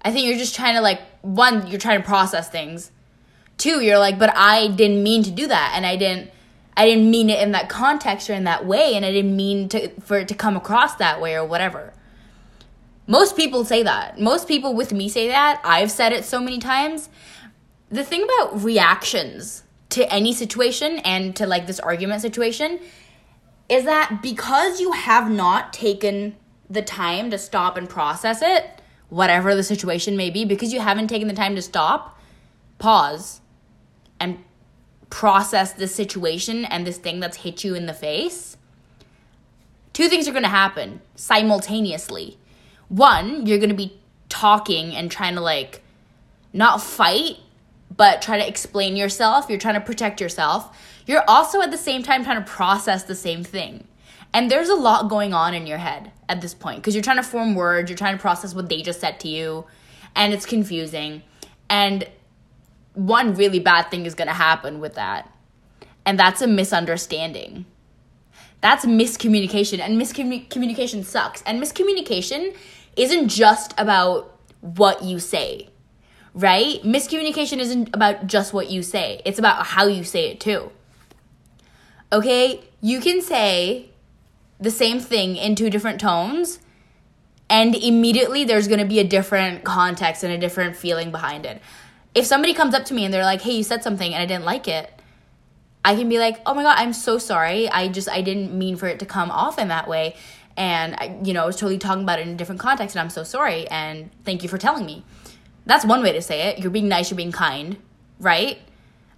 I 0.02 0.12
think 0.12 0.26
you're 0.28 0.38
just 0.38 0.54
trying 0.54 0.76
to, 0.76 0.80
like, 0.80 1.00
one, 1.22 1.66
you're 1.66 1.80
trying 1.80 2.00
to 2.00 2.06
process 2.06 2.48
things. 2.48 2.92
Two, 3.58 3.80
you're 3.80 3.98
like, 3.98 4.16
but 4.16 4.32
I 4.36 4.68
didn't 4.68 5.02
mean 5.02 5.24
to 5.24 5.30
do 5.32 5.48
that. 5.48 5.72
And 5.74 5.84
I 5.84 5.96
didn't 5.96 6.30
I 6.76 6.86
didn't 6.86 7.10
mean 7.10 7.30
it 7.30 7.40
in 7.40 7.52
that 7.52 7.68
context 7.68 8.30
or 8.30 8.34
in 8.34 8.44
that 8.44 8.64
way, 8.64 8.94
and 8.94 9.04
I 9.04 9.12
didn't 9.12 9.36
mean 9.36 9.68
to 9.70 9.88
for 10.00 10.18
it 10.18 10.28
to 10.28 10.34
come 10.34 10.56
across 10.56 10.94
that 10.96 11.20
way 11.20 11.34
or 11.34 11.44
whatever. 11.44 11.92
Most 13.06 13.36
people 13.36 13.64
say 13.64 13.82
that. 13.82 14.20
Most 14.20 14.46
people 14.46 14.74
with 14.74 14.92
me 14.92 15.08
say 15.08 15.28
that. 15.28 15.60
I've 15.64 15.90
said 15.90 16.12
it 16.12 16.24
so 16.24 16.40
many 16.40 16.58
times. 16.58 17.08
The 17.90 18.04
thing 18.04 18.22
about 18.22 18.62
reactions 18.62 19.64
to 19.90 20.10
any 20.12 20.32
situation 20.32 20.98
and 21.00 21.34
to 21.36 21.46
like 21.46 21.66
this 21.66 21.80
argument 21.80 22.22
situation 22.22 22.78
is 23.68 23.84
that 23.84 24.20
because 24.22 24.80
you 24.80 24.92
have 24.92 25.30
not 25.30 25.72
taken 25.72 26.36
the 26.68 26.82
time 26.82 27.30
to 27.30 27.38
stop 27.38 27.76
and 27.76 27.88
process 27.88 28.42
it, 28.42 28.80
whatever 29.08 29.56
the 29.56 29.64
situation 29.64 30.16
may 30.16 30.30
be, 30.30 30.44
because 30.44 30.72
you 30.72 30.80
haven't 30.80 31.08
taken 31.08 31.26
the 31.26 31.34
time 31.34 31.56
to 31.56 31.62
stop, 31.62 32.18
pause, 32.78 33.40
and 34.20 34.38
process 35.10 35.72
this 35.72 35.94
situation 35.94 36.64
and 36.64 36.86
this 36.86 36.96
thing 36.96 37.20
that's 37.20 37.38
hit 37.38 37.64
you 37.64 37.74
in 37.74 37.86
the 37.86 37.92
face, 37.92 38.56
two 39.92 40.08
things 40.08 40.26
are 40.26 40.32
going 40.32 40.44
to 40.44 40.48
happen 40.48 41.00
simultaneously. 41.16 42.38
One, 42.88 43.46
you're 43.46 43.58
going 43.58 43.70
to 43.70 43.76
be 43.76 44.00
talking 44.28 44.94
and 44.94 45.10
trying 45.10 45.34
to 45.34 45.40
like 45.40 45.82
not 46.52 46.80
fight, 46.82 47.36
but 47.94 48.22
try 48.22 48.38
to 48.38 48.46
explain 48.46 48.96
yourself. 48.96 49.46
You're 49.48 49.58
trying 49.58 49.74
to 49.74 49.80
protect 49.80 50.20
yourself. 50.20 50.76
You're 51.06 51.24
also 51.28 51.60
at 51.60 51.70
the 51.70 51.78
same 51.78 52.02
time 52.02 52.24
trying 52.24 52.42
to 52.42 52.50
process 52.50 53.04
the 53.04 53.14
same 53.14 53.44
thing. 53.44 53.86
And 54.32 54.50
there's 54.50 54.68
a 54.68 54.74
lot 54.74 55.08
going 55.08 55.34
on 55.34 55.54
in 55.54 55.66
your 55.66 55.78
head 55.78 56.12
at 56.28 56.40
this 56.40 56.54
point 56.54 56.78
because 56.78 56.94
you're 56.94 57.02
trying 57.02 57.16
to 57.16 57.22
form 57.22 57.54
words, 57.54 57.90
you're 57.90 57.98
trying 57.98 58.16
to 58.16 58.20
process 58.20 58.54
what 58.54 58.68
they 58.68 58.80
just 58.80 59.00
said 59.00 59.18
to 59.20 59.28
you, 59.28 59.64
and 60.14 60.32
it's 60.32 60.46
confusing. 60.46 61.22
And 61.68 62.08
one 62.94 63.34
really 63.34 63.60
bad 63.60 63.90
thing 63.90 64.06
is 64.06 64.14
going 64.14 64.28
to 64.28 64.34
happen 64.34 64.80
with 64.80 64.94
that. 64.94 65.32
And 66.04 66.18
that's 66.18 66.42
a 66.42 66.46
misunderstanding. 66.46 67.66
That's 68.60 68.84
miscommunication. 68.84 69.80
And 69.80 70.00
miscommunication 70.00 71.04
sucks. 71.04 71.42
And 71.42 71.62
miscommunication 71.62 72.54
isn't 72.96 73.28
just 73.28 73.74
about 73.78 74.38
what 74.60 75.02
you 75.02 75.18
say, 75.18 75.70
right? 76.34 76.82
Miscommunication 76.82 77.58
isn't 77.58 77.94
about 77.94 78.26
just 78.26 78.52
what 78.52 78.70
you 78.70 78.82
say, 78.82 79.22
it's 79.24 79.38
about 79.38 79.66
how 79.66 79.86
you 79.86 80.04
say 80.04 80.30
it 80.30 80.40
too. 80.40 80.70
Okay? 82.12 82.60
You 82.80 83.00
can 83.00 83.22
say 83.22 83.90
the 84.58 84.70
same 84.70 85.00
thing 85.00 85.36
in 85.36 85.54
two 85.54 85.70
different 85.70 86.00
tones, 86.00 86.58
and 87.48 87.74
immediately 87.74 88.44
there's 88.44 88.68
gonna 88.68 88.84
be 88.84 88.98
a 88.98 89.04
different 89.04 89.64
context 89.64 90.22
and 90.22 90.32
a 90.32 90.38
different 90.38 90.76
feeling 90.76 91.10
behind 91.10 91.46
it 91.46 91.62
if 92.14 92.26
somebody 92.26 92.54
comes 92.54 92.74
up 92.74 92.84
to 92.86 92.94
me 92.94 93.04
and 93.04 93.12
they're 93.14 93.24
like, 93.24 93.42
"Hey, 93.42 93.52
you 93.52 93.62
said 93.62 93.82
something 93.82 94.12
and 94.12 94.22
I 94.22 94.26
didn't 94.26 94.44
like 94.44 94.68
it." 94.68 94.92
I 95.84 95.94
can 95.94 96.08
be 96.08 96.18
like, 96.18 96.40
"Oh 96.44 96.54
my 96.54 96.62
god, 96.62 96.76
I'm 96.78 96.92
so 96.92 97.18
sorry. 97.18 97.68
I 97.68 97.88
just 97.88 98.08
I 98.08 98.20
didn't 98.22 98.52
mean 98.52 98.76
for 98.76 98.86
it 98.86 98.98
to 98.98 99.06
come 99.06 99.30
off 99.30 99.58
in 99.58 99.68
that 99.68 99.88
way." 99.88 100.16
And 100.56 100.94
I, 100.96 101.18
you 101.22 101.32
know, 101.32 101.44
I 101.44 101.46
was 101.46 101.56
totally 101.56 101.78
talking 101.78 102.02
about 102.02 102.18
it 102.18 102.26
in 102.26 102.34
a 102.34 102.36
different 102.36 102.60
context 102.60 102.94
and 102.94 103.00
I'm 103.00 103.10
so 103.10 103.24
sorry 103.24 103.66
and 103.68 104.10
thank 104.24 104.42
you 104.42 104.48
for 104.48 104.58
telling 104.58 104.84
me. 104.84 105.04
That's 105.64 105.84
one 105.84 106.02
way 106.02 106.12
to 106.12 106.20
say 106.20 106.48
it. 106.48 106.58
You're 106.58 106.70
being 106.70 106.88
nice, 106.88 107.10
you're 107.10 107.16
being 107.16 107.32
kind, 107.32 107.76
right? 108.18 108.58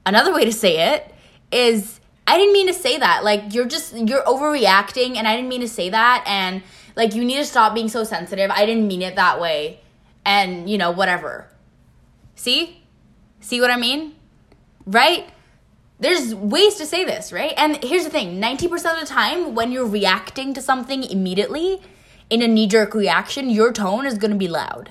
Another 0.05 0.33
way 0.33 0.45
to 0.45 0.53
say 0.53 0.95
it 0.95 1.13
is 1.51 2.01
I 2.27 2.37
didn't 2.37 2.53
mean 2.53 2.69
to 2.69 2.75
say 2.75 2.99
that. 2.99 3.25
Like 3.25 3.55
you're 3.55 3.67
just 3.67 3.97
you're 3.97 4.23
overreacting 4.23 5.17
and 5.17 5.27
I 5.27 5.35
didn't 5.35 5.49
mean 5.49 5.63
to 5.63 5.69
say 5.69 5.89
that 5.91 6.23
and 6.27 6.63
like 6.95 7.15
you 7.15 7.25
need 7.25 7.39
to 7.39 7.45
stop 7.45 7.75
being 7.75 7.89
so 7.89 8.05
sensitive. 8.05 8.51
I 8.51 8.67
didn't 8.67 8.87
mean 8.87 9.03
it 9.03 9.17
that 9.17 9.41
way. 9.41 9.81
And, 10.25 10.71
you 10.71 10.79
know, 10.79 10.91
whatever. 10.91 11.49
See? 12.37 12.82
See 13.43 13.61
what 13.61 13.71
I 13.71 13.77
mean? 13.77 14.15
Right? 14.87 15.29
There's 15.99 16.35
ways 16.35 16.77
to 16.77 16.87
say 16.87 17.05
this, 17.05 17.33
right? 17.33 17.53
And 17.57 17.83
here's 17.83 18.05
the 18.05 18.11
thing 18.11 18.41
90% 18.41 18.95
of 18.95 19.01
the 19.01 19.07
time, 19.07 19.55
when 19.55 19.71
you're 19.71 19.87
reacting 19.87 20.55
to 20.55 20.63
something 20.63 21.03
immediately 21.03 21.83
in 22.31 22.41
a 22.41 22.49
knee 22.49 22.67
jerk 22.67 22.95
reaction, 22.95 23.51
your 23.51 23.73
tone 23.73 24.07
is 24.07 24.17
gonna 24.17 24.37
be 24.37 24.49
loud. 24.49 24.91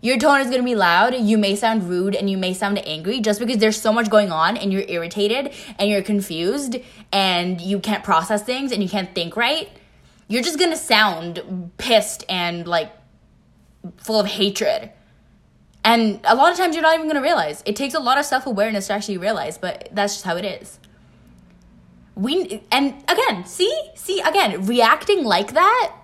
Your 0.00 0.16
tone 0.16 0.40
is 0.40 0.48
gonna 0.48 0.62
be 0.62 0.76
loud. 0.76 1.14
You 1.14 1.38
may 1.38 1.54
sound 1.56 1.88
rude 1.88 2.14
and 2.14 2.30
you 2.30 2.38
may 2.38 2.54
sound 2.54 2.84
angry 2.86 3.20
just 3.20 3.40
because 3.40 3.58
there's 3.58 3.80
so 3.80 3.92
much 3.92 4.08
going 4.10 4.30
on 4.30 4.56
and 4.56 4.72
you're 4.72 4.84
irritated 4.88 5.52
and 5.78 5.90
you're 5.90 6.02
confused 6.02 6.76
and 7.12 7.60
you 7.60 7.80
can't 7.80 8.02
process 8.04 8.42
things 8.42 8.72
and 8.72 8.82
you 8.82 8.88
can't 8.88 9.14
think 9.14 9.36
right. 9.36 9.70
You're 10.28 10.42
just 10.42 10.58
gonna 10.58 10.76
sound 10.76 11.72
pissed 11.78 12.24
and 12.28 12.66
like 12.66 12.92
full 13.96 14.20
of 14.20 14.26
hatred 14.26 14.90
and 15.84 16.20
a 16.24 16.34
lot 16.34 16.52
of 16.52 16.58
times 16.58 16.74
you're 16.74 16.82
not 16.82 16.94
even 16.94 17.06
going 17.06 17.16
to 17.16 17.22
realize. 17.22 17.62
It 17.66 17.74
takes 17.74 17.94
a 17.94 18.00
lot 18.00 18.18
of 18.18 18.24
self 18.24 18.46
awareness 18.46 18.86
to 18.86 18.92
actually 18.92 19.18
realize, 19.18 19.58
but 19.58 19.88
that's 19.92 20.14
just 20.14 20.24
how 20.24 20.36
it 20.36 20.44
is. 20.44 20.78
We 22.14 22.62
and 22.70 22.94
again, 23.08 23.44
see, 23.46 23.74
see 23.94 24.20
again, 24.20 24.66
reacting 24.66 25.24
like 25.24 25.54
that, 25.54 25.94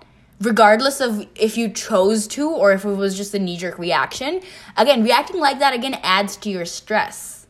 regardless 0.41 0.99
of 0.99 1.27
if 1.35 1.57
you 1.57 1.69
chose 1.69 2.27
to 2.29 2.49
or 2.49 2.73
if 2.73 2.83
it 2.83 2.89
was 2.89 3.15
just 3.15 3.33
a 3.33 3.39
knee 3.39 3.57
jerk 3.57 3.77
reaction. 3.77 4.41
Again, 4.75 5.03
reacting 5.03 5.39
like 5.39 5.59
that 5.59 5.73
again 5.73 5.97
adds 6.03 6.35
to 6.37 6.49
your 6.49 6.65
stress. 6.65 7.47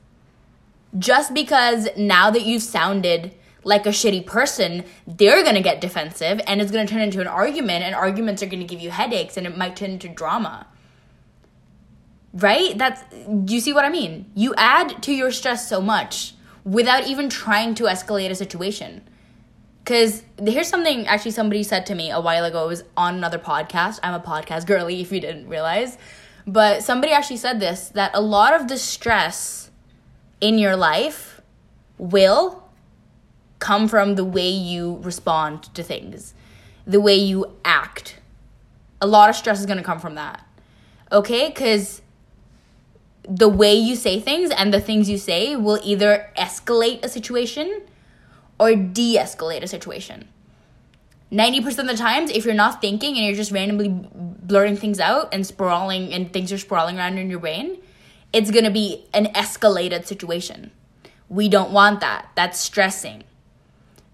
Just 0.97 1.33
because 1.33 1.87
now 1.97 2.29
that 2.31 2.43
you've 2.43 2.63
sounded 2.63 3.33
like 3.63 3.85
a 3.85 3.89
shitty 3.89 4.25
person, 4.25 4.83
they're 5.07 5.43
gonna 5.43 5.61
get 5.61 5.81
defensive 5.81 6.41
and 6.45 6.61
it's 6.61 6.71
gonna 6.71 6.87
turn 6.87 7.01
into 7.01 7.21
an 7.21 7.27
argument, 7.27 7.83
and 7.83 7.95
arguments 7.95 8.43
are 8.43 8.47
gonna 8.47 8.65
give 8.65 8.81
you 8.81 8.91
headaches 8.91 9.35
and 9.35 9.47
it 9.47 9.57
might 9.57 9.75
turn 9.75 9.91
into 9.91 10.09
drama 10.09 10.67
right? 12.33 12.77
That's 12.77 13.03
you 13.47 13.59
see 13.59 13.73
what 13.73 13.85
I 13.85 13.89
mean? 13.89 14.31
You 14.35 14.53
add 14.55 15.01
to 15.03 15.13
your 15.13 15.31
stress 15.31 15.67
so 15.67 15.81
much 15.81 16.33
without 16.63 17.07
even 17.07 17.29
trying 17.29 17.75
to 17.75 17.83
escalate 17.85 18.29
a 18.29 18.35
situation. 18.35 19.01
Cause 19.85 20.23
here's 20.37 20.67
something 20.67 21.07
actually 21.07 21.31
somebody 21.31 21.63
said 21.63 21.85
to 21.87 21.95
me 21.95 22.11
a 22.11 22.21
while 22.21 22.45
ago. 22.45 22.65
It 22.65 22.67
was 22.67 22.83
on 22.95 23.15
another 23.15 23.39
podcast. 23.39 23.99
I'm 24.03 24.13
a 24.13 24.19
podcast 24.19 24.67
girly 24.67 25.01
if 25.01 25.11
you 25.11 25.19
didn't 25.19 25.47
realize. 25.47 25.97
But 26.45 26.83
somebody 26.83 27.13
actually 27.13 27.37
said 27.37 27.59
this 27.59 27.89
that 27.89 28.11
a 28.13 28.21
lot 28.21 28.53
of 28.53 28.67
the 28.67 28.77
stress 28.77 29.71
in 30.41 30.57
your 30.57 30.75
life 30.75 31.41
will 31.97 32.63
come 33.57 33.87
from 33.87 34.15
the 34.15 34.23
way 34.23 34.47
you 34.49 34.99
respond 35.01 35.63
to 35.75 35.83
things, 35.83 36.33
the 36.85 37.01
way 37.01 37.15
you 37.15 37.57
act. 37.65 38.19
A 39.01 39.07
lot 39.07 39.29
of 39.29 39.35
stress 39.35 39.59
is 39.59 39.65
going 39.65 39.77
to 39.77 39.83
come 39.83 39.99
from 39.99 40.15
that. 40.15 40.45
Okay? 41.11 41.51
Cuz 41.51 42.01
the 43.27 43.49
way 43.49 43.73
you 43.73 43.95
say 43.95 44.19
things 44.19 44.51
and 44.51 44.73
the 44.73 44.81
things 44.81 45.09
you 45.09 45.17
say 45.17 45.55
will 45.55 45.79
either 45.83 46.29
escalate 46.37 47.03
a 47.03 47.09
situation 47.09 47.81
or 48.59 48.75
de 48.75 49.17
escalate 49.17 49.63
a 49.63 49.67
situation. 49.67 50.27
90% 51.31 51.79
of 51.79 51.87
the 51.87 51.95
times, 51.95 52.31
if 52.31 52.43
you're 52.43 52.55
not 52.55 52.81
thinking 52.81 53.15
and 53.15 53.25
you're 53.25 53.35
just 53.35 53.51
randomly 53.51 53.89
blurting 53.89 54.75
things 54.75 54.99
out 54.99 55.31
and 55.31 55.45
sprawling 55.45 56.11
and 56.11 56.33
things 56.33 56.51
are 56.51 56.57
sprawling 56.57 56.97
around 56.97 57.17
in 57.17 57.29
your 57.29 57.39
brain, 57.39 57.77
it's 58.33 58.49
gonna 58.49 58.71
be 58.71 59.05
an 59.13 59.27
escalated 59.27 60.05
situation. 60.05 60.71
We 61.29 61.47
don't 61.47 61.71
want 61.71 61.99
that. 61.99 62.29
That's 62.35 62.59
stressing. 62.59 63.23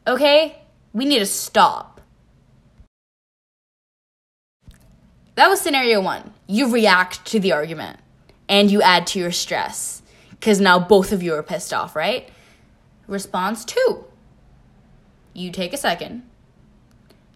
Okay? 0.06 0.62
We 0.92 1.06
need 1.06 1.20
to 1.20 1.26
stop. 1.26 2.02
That 5.36 5.48
was 5.48 5.62
scenario 5.62 6.02
one. 6.02 6.34
You 6.48 6.72
react 6.72 7.26
to 7.28 7.40
the 7.40 7.54
argument 7.54 8.00
and 8.48 8.70
you 8.70 8.82
add 8.82 9.08
to 9.08 9.20
your 9.20 9.32
stress 9.32 10.02
because 10.32 10.60
now 10.60 10.80
both 10.80 11.12
of 11.12 11.24
you 11.24 11.34
are 11.34 11.44
pissed 11.44 11.74
off, 11.74 11.96
right? 11.96 12.30
Response 13.08 13.66
two 13.66 14.06
you 15.36 15.52
take 15.52 15.74
a 15.74 15.78
second. 15.78 16.24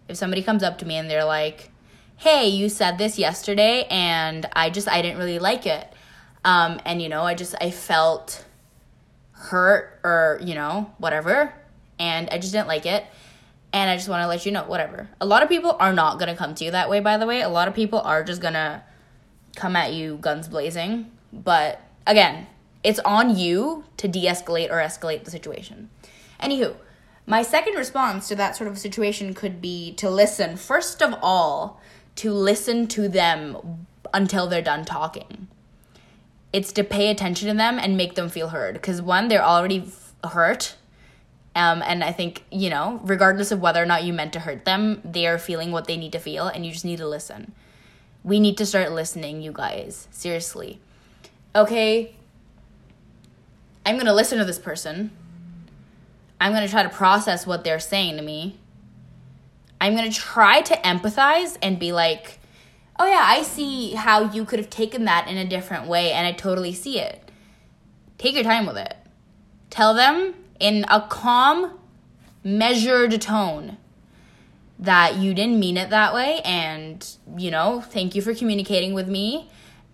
If 0.07 0.17
somebody 0.17 0.41
comes 0.41 0.63
up 0.63 0.79
to 0.79 0.85
me 0.85 0.95
and 0.95 1.07
they're 1.07 1.25
like, 1.25 1.69
hey, 2.15 2.47
you 2.47 2.69
said 2.69 2.97
this 2.97 3.19
yesterday 3.19 3.85
and 3.91 4.47
I 4.53 4.71
just, 4.71 4.87
I 4.87 5.03
didn't 5.03 5.19
really 5.19 5.37
like 5.37 5.67
it. 5.67 5.93
Um, 6.43 6.79
and, 6.85 7.01
you 7.01 7.09
know, 7.09 7.21
I 7.21 7.35
just, 7.35 7.53
I 7.61 7.69
felt 7.69 8.43
hurt 9.33 9.99
or, 10.03 10.39
you 10.41 10.55
know, 10.55 10.91
whatever. 10.97 11.53
And 11.99 12.29
I 12.31 12.39
just 12.39 12.53
didn't 12.53 12.67
like 12.67 12.85
it. 12.85 13.05
And 13.71 13.89
I 13.89 13.97
just 13.97 14.09
want 14.09 14.23
to 14.23 14.27
let 14.27 14.45
you 14.45 14.51
know, 14.51 14.63
whatever. 14.63 15.09
A 15.21 15.25
lot 15.25 15.43
of 15.43 15.49
people 15.49 15.75
are 15.79 15.93
not 15.93 16.17
going 16.17 16.29
to 16.29 16.35
come 16.35 16.55
to 16.55 16.65
you 16.65 16.71
that 16.71 16.89
way, 16.89 17.01
by 17.01 17.17
the 17.17 17.27
way. 17.27 17.41
A 17.41 17.49
lot 17.49 17.67
of 17.67 17.75
people 17.75 17.99
are 17.99 18.23
just 18.23 18.41
going 18.41 18.55
to 18.55 18.81
come 19.55 19.75
at 19.75 19.93
you 19.93 20.17
guns 20.21 20.47
blazing. 20.47 21.11
But 21.31 21.81
again, 22.07 22.47
it's 22.83 22.99
on 22.99 23.37
you 23.37 23.83
to 23.97 24.07
de 24.07 24.25
escalate 24.25 24.69
or 24.69 24.77
escalate 24.77 25.23
the 25.23 25.31
situation. 25.31 25.89
Anywho, 26.41 26.75
my 27.25 27.41
second 27.41 27.75
response 27.75 28.27
to 28.29 28.35
that 28.35 28.55
sort 28.55 28.69
of 28.69 28.79
situation 28.79 29.33
could 29.33 29.61
be 29.61 29.93
to 29.95 30.09
listen, 30.09 30.57
first 30.57 31.01
of 31.03 31.15
all, 31.21 31.79
to 32.15 32.31
listen 32.31 32.87
to 32.87 33.07
them 33.07 33.85
until 34.13 34.47
they're 34.47 34.61
done 34.61 34.85
talking. 34.85 35.47
It's 36.51 36.71
to 36.73 36.83
pay 36.83 37.11
attention 37.11 37.47
to 37.47 37.53
them 37.53 37.77
and 37.77 37.95
make 37.95 38.15
them 38.15 38.29
feel 38.29 38.49
heard. 38.49 38.73
Because 38.73 39.01
one, 39.01 39.27
they're 39.27 39.43
already 39.43 39.91
hurt. 40.23 40.75
Um, 41.55 41.83
and 41.85 42.03
I 42.03 42.11
think, 42.11 42.43
you 42.51 42.69
know, 42.69 42.99
regardless 43.03 43.51
of 43.51 43.59
whether 43.59 43.81
or 43.81 43.85
not 43.85 44.03
you 44.03 44.13
meant 44.13 44.33
to 44.33 44.39
hurt 44.39 44.65
them, 44.65 45.01
they 45.03 45.27
are 45.27 45.37
feeling 45.37 45.71
what 45.71 45.85
they 45.85 45.97
need 45.97 46.13
to 46.13 46.19
feel, 46.19 46.47
and 46.47 46.65
you 46.65 46.71
just 46.71 46.85
need 46.85 46.97
to 46.97 47.07
listen. 47.07 47.53
We 48.23 48.39
need 48.39 48.57
to 48.57 48.65
start 48.65 48.91
listening, 48.91 49.41
you 49.41 49.51
guys. 49.51 50.07
Seriously. 50.11 50.79
Okay, 51.55 52.15
I'm 53.85 53.97
gonna 53.97 54.13
listen 54.13 54.38
to 54.38 54.45
this 54.45 54.59
person. 54.59 55.11
I'm 56.41 56.53
going 56.53 56.63
to 56.63 56.69
try 56.69 56.83
to 56.83 56.89
process 56.89 57.45
what 57.45 57.63
they're 57.63 57.79
saying 57.79 58.15
to 58.15 58.21
me. 58.21 58.57
I'm 59.81 59.95
going 59.95 60.09
to 60.09 60.17
try 60.17 60.61
to 60.61 60.75
empathize 60.75 61.57
and 61.61 61.79
be 61.79 61.91
like, 61.91 62.39
oh, 62.97 63.05
yeah, 63.05 63.23
I 63.25 63.43
see 63.43 63.93
how 63.93 64.31
you 64.31 64.45
could 64.45 64.59
have 64.59 64.69
taken 64.69 65.05
that 65.05 65.27
in 65.27 65.38
a 65.38 65.45
different 65.45 65.88
way, 65.88 66.11
and 66.11 66.27
I 66.27 66.31
totally 66.31 66.73
see 66.73 66.99
it. 66.99 67.29
Take 68.17 68.35
your 68.35 68.43
time 68.43 68.65
with 68.65 68.77
it. 68.77 68.95
Tell 69.69 69.93
them 69.93 70.33
in 70.59 70.85
a 70.89 71.01
calm, 71.01 71.79
measured 72.43 73.21
tone 73.21 73.77
that 74.79 75.17
you 75.17 75.33
didn't 75.33 75.59
mean 75.59 75.77
it 75.77 75.89
that 75.89 76.13
way, 76.13 76.41
and, 76.45 77.05
you 77.38 77.51
know, 77.51 77.81
thank 77.81 78.15
you 78.15 78.21
for 78.21 78.33
communicating 78.33 78.93
with 78.93 79.07
me 79.07 79.50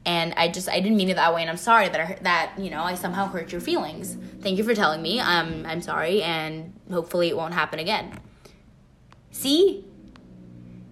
and 0.06 0.34
I 0.38 0.48
just 0.50 0.70
I 0.70 0.80
didn't 0.80 0.98
mean 0.98 1.10
it 1.10 1.15
that 1.15 1.34
way, 1.34 1.42
and 1.42 1.50
I'm 1.50 1.58
sorry 1.58 1.89
that 1.89 2.00
I, 2.00 2.18
that 2.22 2.54
you 2.58 2.70
know 2.70 2.84
I 2.84 2.96
somehow 2.96 3.27
hurt 3.27 3.51
your 3.51 3.62
feelings. 3.62 4.15
Thank 4.42 4.58
you 4.58 4.63
for 4.63 4.75
telling 4.75 5.01
me. 5.01 5.20
Um, 5.20 5.65
I'm 5.65 5.82
sorry, 5.82 6.22
and 6.22 6.74
hopefully 6.92 7.30
it 7.30 7.36
won't 7.36 7.54
happen 7.54 7.80
again. 7.80 8.20
See, 9.32 9.84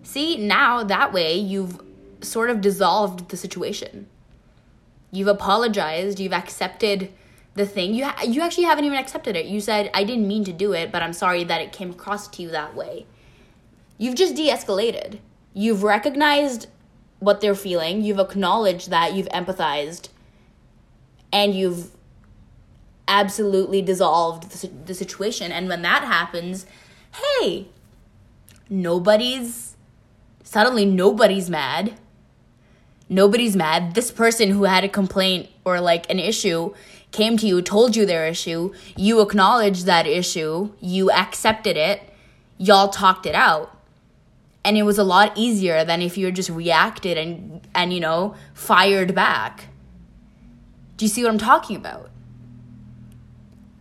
see 0.01 0.37
now 0.37 0.83
that 0.83 1.13
way 1.13 1.35
you've 1.35 1.79
sort 2.21 2.49
of 2.49 2.61
dissolved 2.61 3.29
the 3.29 3.37
situation. 3.37 4.07
You've 5.11 5.27
apologized. 5.27 6.19
You've 6.19 6.33
accepted 6.33 7.13
the 7.53 7.67
thing. 7.67 7.93
You 7.93 8.05
ha- 8.05 8.23
you 8.23 8.41
actually 8.41 8.63
haven't 8.63 8.85
even 8.85 8.97
accepted 8.97 9.35
it. 9.35 9.45
You 9.45 9.61
said 9.61 9.91
I 9.93 10.03
didn't 10.03 10.27
mean 10.27 10.43
to 10.45 10.53
do 10.53 10.73
it, 10.73 10.91
but 10.91 11.03
I'm 11.03 11.13
sorry 11.13 11.43
that 11.43 11.61
it 11.61 11.71
came 11.71 11.91
across 11.91 12.27
to 12.29 12.41
you 12.41 12.49
that 12.49 12.75
way. 12.75 13.05
You've 14.03 14.15
just 14.15 14.35
de-escalated. 14.35 15.19
You've 15.53 15.81
recognized 15.81 16.67
what 17.19 17.39
they're 17.39 17.55
feeling, 17.55 18.01
you've 18.01 18.19
acknowledged 18.19 18.89
that, 18.89 19.13
you've 19.13 19.29
empathized, 19.29 20.09
and 21.31 21.55
you've 21.55 21.91
absolutely 23.07 23.81
dissolved 23.81 24.51
the, 24.51 24.67
the 24.87 24.93
situation. 24.93 25.53
And 25.53 25.69
when 25.69 25.83
that 25.83 26.03
happens, 26.03 26.65
hey, 27.13 27.69
nobody's 28.69 29.77
suddenly 30.43 30.85
nobody's 30.85 31.49
mad. 31.49 31.93
Nobody's 33.07 33.55
mad. 33.55 33.95
This 33.95 34.11
person 34.11 34.49
who 34.49 34.65
had 34.65 34.83
a 34.83 34.89
complaint 34.89 35.47
or 35.63 35.79
like 35.79 36.09
an 36.09 36.19
issue 36.19 36.73
came 37.13 37.37
to 37.37 37.47
you, 37.47 37.61
told 37.61 37.95
you 37.95 38.05
their 38.05 38.27
issue, 38.27 38.73
you 38.97 39.21
acknowledged 39.21 39.85
that 39.85 40.05
issue, 40.05 40.73
you 40.81 41.09
accepted 41.09 41.77
it, 41.77 42.01
y'all 42.57 42.89
talked 42.89 43.25
it 43.25 43.35
out 43.35 43.72
and 44.65 44.77
it 44.77 44.83
was 44.83 44.97
a 44.97 45.03
lot 45.03 45.33
easier 45.35 45.83
than 45.83 46.01
if 46.01 46.17
you 46.17 46.31
just 46.31 46.49
reacted 46.49 47.17
and 47.17 47.67
and 47.75 47.93
you 47.93 47.99
know 47.99 48.35
fired 48.53 49.13
back. 49.13 49.67
Do 50.97 51.05
you 51.05 51.09
see 51.09 51.23
what 51.23 51.31
i'm 51.31 51.37
talking 51.37 51.75
about? 51.75 52.09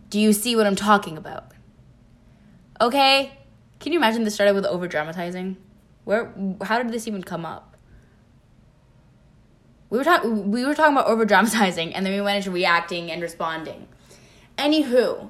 Do 0.09 0.19
you 0.19 0.33
see 0.33 0.55
what 0.55 0.67
i'm 0.67 0.75
talking 0.75 1.17
about? 1.17 1.51
Okay 2.81 3.37
can 3.79 3.91
you 3.91 3.99
imagine 3.99 4.23
this 4.23 4.33
started 4.33 4.55
with 4.55 4.65
over 4.65 4.87
dramatizing 4.87 5.57
where 6.05 6.33
how 6.63 6.81
did 6.81 6.93
this 6.93 7.07
even 7.07 7.21
come 7.21 7.45
up? 7.45 7.75
We 9.89 9.97
were 9.97 10.03
talking 10.03 10.51
we 10.51 10.65
were 10.65 10.73
talking 10.73 10.93
about 10.93 11.07
over 11.07 11.25
dramatizing 11.25 11.93
and 11.93 12.05
then 12.05 12.13
we 12.13 12.21
went 12.21 12.37
into 12.37 12.51
reacting 12.51 13.11
and 13.11 13.21
responding. 13.21 13.87
Anywho 14.57 15.29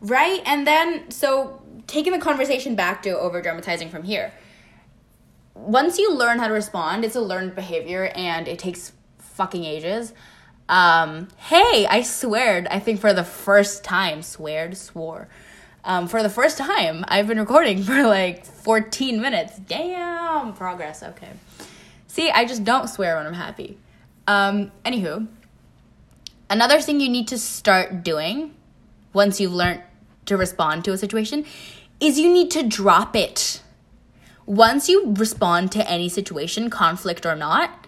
right? 0.00 0.40
And 0.46 0.66
then 0.66 1.10
so 1.10 1.62
taking 1.86 2.12
the 2.12 2.18
conversation 2.18 2.74
back 2.74 3.02
to 3.02 3.18
over 3.18 3.42
dramatizing 3.42 3.90
from 3.90 4.04
here 4.04 4.32
once 5.66 5.98
you 5.98 6.14
learn 6.14 6.38
how 6.38 6.48
to 6.48 6.54
respond, 6.54 7.04
it's 7.04 7.16
a 7.16 7.20
learned 7.20 7.54
behavior 7.54 8.10
and 8.14 8.48
it 8.48 8.58
takes 8.58 8.92
fucking 9.18 9.64
ages. 9.64 10.12
Um, 10.68 11.28
hey, 11.36 11.86
I 11.86 12.02
sweared, 12.02 12.66
I 12.68 12.78
think 12.78 13.00
for 13.00 13.12
the 13.12 13.24
first 13.24 13.84
time, 13.84 14.22
sweared, 14.22 14.76
swore. 14.76 15.28
Um, 15.84 16.08
for 16.08 16.22
the 16.22 16.28
first 16.28 16.58
time, 16.58 17.04
I've 17.08 17.26
been 17.26 17.38
recording 17.38 17.82
for 17.84 18.02
like 18.02 18.44
14 18.44 19.20
minutes. 19.20 19.58
Damn, 19.58 20.54
progress, 20.54 21.02
okay. 21.02 21.30
See, 22.06 22.30
I 22.30 22.44
just 22.44 22.64
don't 22.64 22.88
swear 22.88 23.16
when 23.16 23.26
I'm 23.26 23.34
happy. 23.34 23.78
Um, 24.26 24.72
anywho, 24.84 25.26
another 26.48 26.80
thing 26.80 27.00
you 27.00 27.08
need 27.08 27.28
to 27.28 27.38
start 27.38 28.04
doing 28.04 28.54
once 29.12 29.40
you've 29.40 29.52
learned 29.52 29.82
to 30.26 30.36
respond 30.36 30.84
to 30.84 30.92
a 30.92 30.98
situation 30.98 31.44
is 31.98 32.18
you 32.18 32.32
need 32.32 32.50
to 32.52 32.62
drop 32.62 33.16
it 33.16 33.60
once 34.50 34.88
you 34.88 35.14
respond 35.14 35.70
to 35.70 35.88
any 35.88 36.08
situation, 36.08 36.68
conflict 36.68 37.24
or 37.24 37.36
not, 37.36 37.86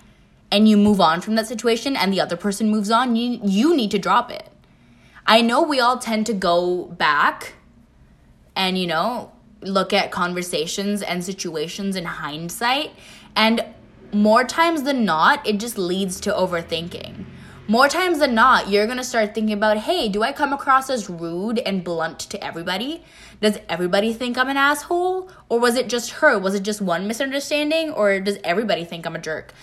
and 0.49 0.69
you 0.69 0.77
move 0.77 1.01
on 1.01 1.21
from 1.21 1.35
that 1.35 1.49
situation 1.49 1.97
and 1.97 2.13
the 2.13 2.21
other 2.21 2.37
person 2.37 2.71
moves 2.71 2.89
on, 2.89 3.17
you, 3.17 3.41
you 3.43 3.75
need 3.75 3.91
to 3.91 3.99
drop 3.99 4.31
it. 4.31 4.49
I 5.27 5.41
know 5.41 5.61
we 5.61 5.81
all 5.81 5.99
tend 5.99 6.25
to 6.27 6.33
go 6.33 6.85
back 6.85 7.55
and, 8.55 8.79
you 8.79 8.87
know, 8.87 9.33
look 9.61 9.93
at 9.93 10.13
conversations 10.13 11.03
and 11.03 11.25
situations 11.25 11.97
in 11.97 12.05
hindsight. 12.05 12.93
And 13.35 13.65
more 14.13 14.45
times 14.45 14.85
than 14.85 15.05
not, 15.05 15.45
it 15.45 15.59
just 15.59 15.77
leads 15.77 16.21
to 16.21 16.31
overthinking. 16.31 17.25
More 17.73 17.89
times 17.89 18.19
than 18.19 18.35
not, 18.35 18.69
you're 18.69 18.87
gonna 18.87 19.03
start 19.03 19.35
thinking 19.35 19.55
about, 19.55 19.79
hey, 19.79 20.07
do 20.07 20.23
I 20.23 20.33
come 20.33 20.53
across 20.53 20.91
as 20.91 21.09
rude 21.09 21.59
and 21.61 21.83
blunt 21.83 22.19
to 22.19 22.45
everybody? 22.45 23.03
Does 23.41 23.61
everybody 23.67 24.13
think 24.13 24.37
I'm 24.37 24.51
an 24.51 24.59
asshole? 24.59 25.31
Or 25.49 25.59
was 25.59 25.77
it 25.77 25.89
just 25.89 26.11
her? 26.21 26.39
Was 26.39 26.55
it 26.55 26.65
just 26.65 26.83
one 26.83 27.09
misunderstanding? 27.09 27.91
Or 27.91 28.21
does 28.21 28.37
everybody 28.45 28.85
think 28.85 29.07
I'm 29.07 29.17
a 29.17 29.19
jerk? 29.19 29.55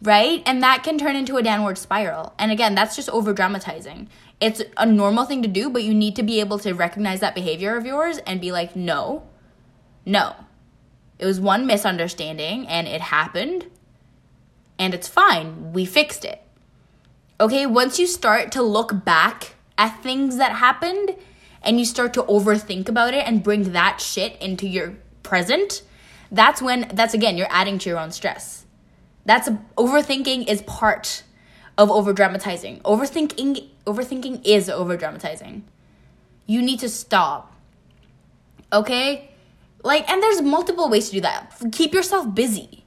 Right? 0.00 0.42
And 0.46 0.62
that 0.62 0.82
can 0.82 0.96
turn 0.96 1.16
into 1.16 1.36
a 1.36 1.42
downward 1.42 1.76
spiral. 1.76 2.32
And 2.38 2.50
again, 2.50 2.74
that's 2.74 2.96
just 2.96 3.10
over 3.10 3.34
dramatizing. 3.34 4.08
It's 4.40 4.62
a 4.78 4.86
normal 4.86 5.26
thing 5.26 5.42
to 5.42 5.48
do, 5.48 5.68
but 5.68 5.82
you 5.82 5.92
need 5.92 6.16
to 6.16 6.22
be 6.22 6.40
able 6.40 6.58
to 6.60 6.72
recognize 6.72 7.20
that 7.20 7.34
behavior 7.34 7.76
of 7.76 7.84
yours 7.84 8.16
and 8.26 8.40
be 8.40 8.52
like, 8.52 8.74
no, 8.74 9.24
no. 10.06 10.34
It 11.18 11.26
was 11.26 11.38
one 11.38 11.66
misunderstanding 11.66 12.66
and 12.66 12.88
it 12.88 13.02
happened 13.02 13.66
and 14.78 14.94
it's 14.94 15.08
fine. 15.08 15.74
We 15.74 15.84
fixed 15.84 16.24
it. 16.24 16.42
Okay, 17.40 17.64
once 17.64 17.98
you 17.98 18.06
start 18.06 18.52
to 18.52 18.62
look 18.62 19.02
back 19.02 19.54
at 19.78 20.02
things 20.02 20.36
that 20.36 20.52
happened 20.52 21.16
and 21.62 21.78
you 21.78 21.86
start 21.86 22.12
to 22.12 22.22
overthink 22.24 22.86
about 22.86 23.14
it 23.14 23.26
and 23.26 23.42
bring 23.42 23.72
that 23.72 23.98
shit 23.98 24.36
into 24.42 24.68
your 24.68 24.98
present, 25.22 25.80
that's 26.30 26.60
when 26.60 26.90
that's 26.92 27.14
again 27.14 27.38
you're 27.38 27.46
adding 27.48 27.78
to 27.78 27.88
your 27.88 27.98
own 27.98 28.10
stress. 28.10 28.66
That's 29.24 29.48
overthinking 29.78 30.48
is 30.48 30.60
part 30.62 31.22
of 31.78 31.90
over 31.90 32.12
dramatizing. 32.12 32.80
Overthinking 32.80 33.70
overthinking 33.86 34.42
is 34.44 34.68
over 34.68 34.98
dramatizing. 34.98 35.64
You 36.44 36.60
need 36.60 36.80
to 36.80 36.90
stop. 36.90 37.56
Okay? 38.70 39.30
Like 39.82 40.06
and 40.10 40.22
there's 40.22 40.42
multiple 40.42 40.90
ways 40.90 41.08
to 41.08 41.14
do 41.14 41.20
that. 41.22 41.54
Keep 41.72 41.94
yourself 41.94 42.34
busy. 42.34 42.84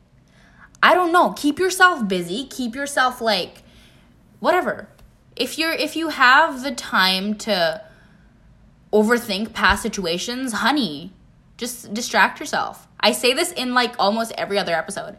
I 0.83 0.93
don't 0.93 1.11
know, 1.11 1.31
keep 1.31 1.57
yourself 1.57 2.07
busy, 2.07 2.45
keep 2.45 2.75
yourself 2.75 3.19
like 3.19 3.62
whatever. 4.43 4.89
If 5.36 5.58
you're 5.58 5.71
if 5.71 5.95
you 5.95 6.10
have 6.10 6.63
the 6.63 6.71
time 6.71 7.36
to 7.47 7.82
overthink 8.91 9.53
past 9.53 9.82
situations, 9.82 10.51
honey, 10.51 11.13
just 11.58 11.93
distract 11.93 12.39
yourself. 12.39 12.88
I 12.99 13.13
say 13.13 13.34
this 13.34 13.51
in 13.53 13.73
like 13.73 13.95
almost 13.97 14.34
every 14.38 14.60
other 14.60 14.73
episode. 14.73 15.17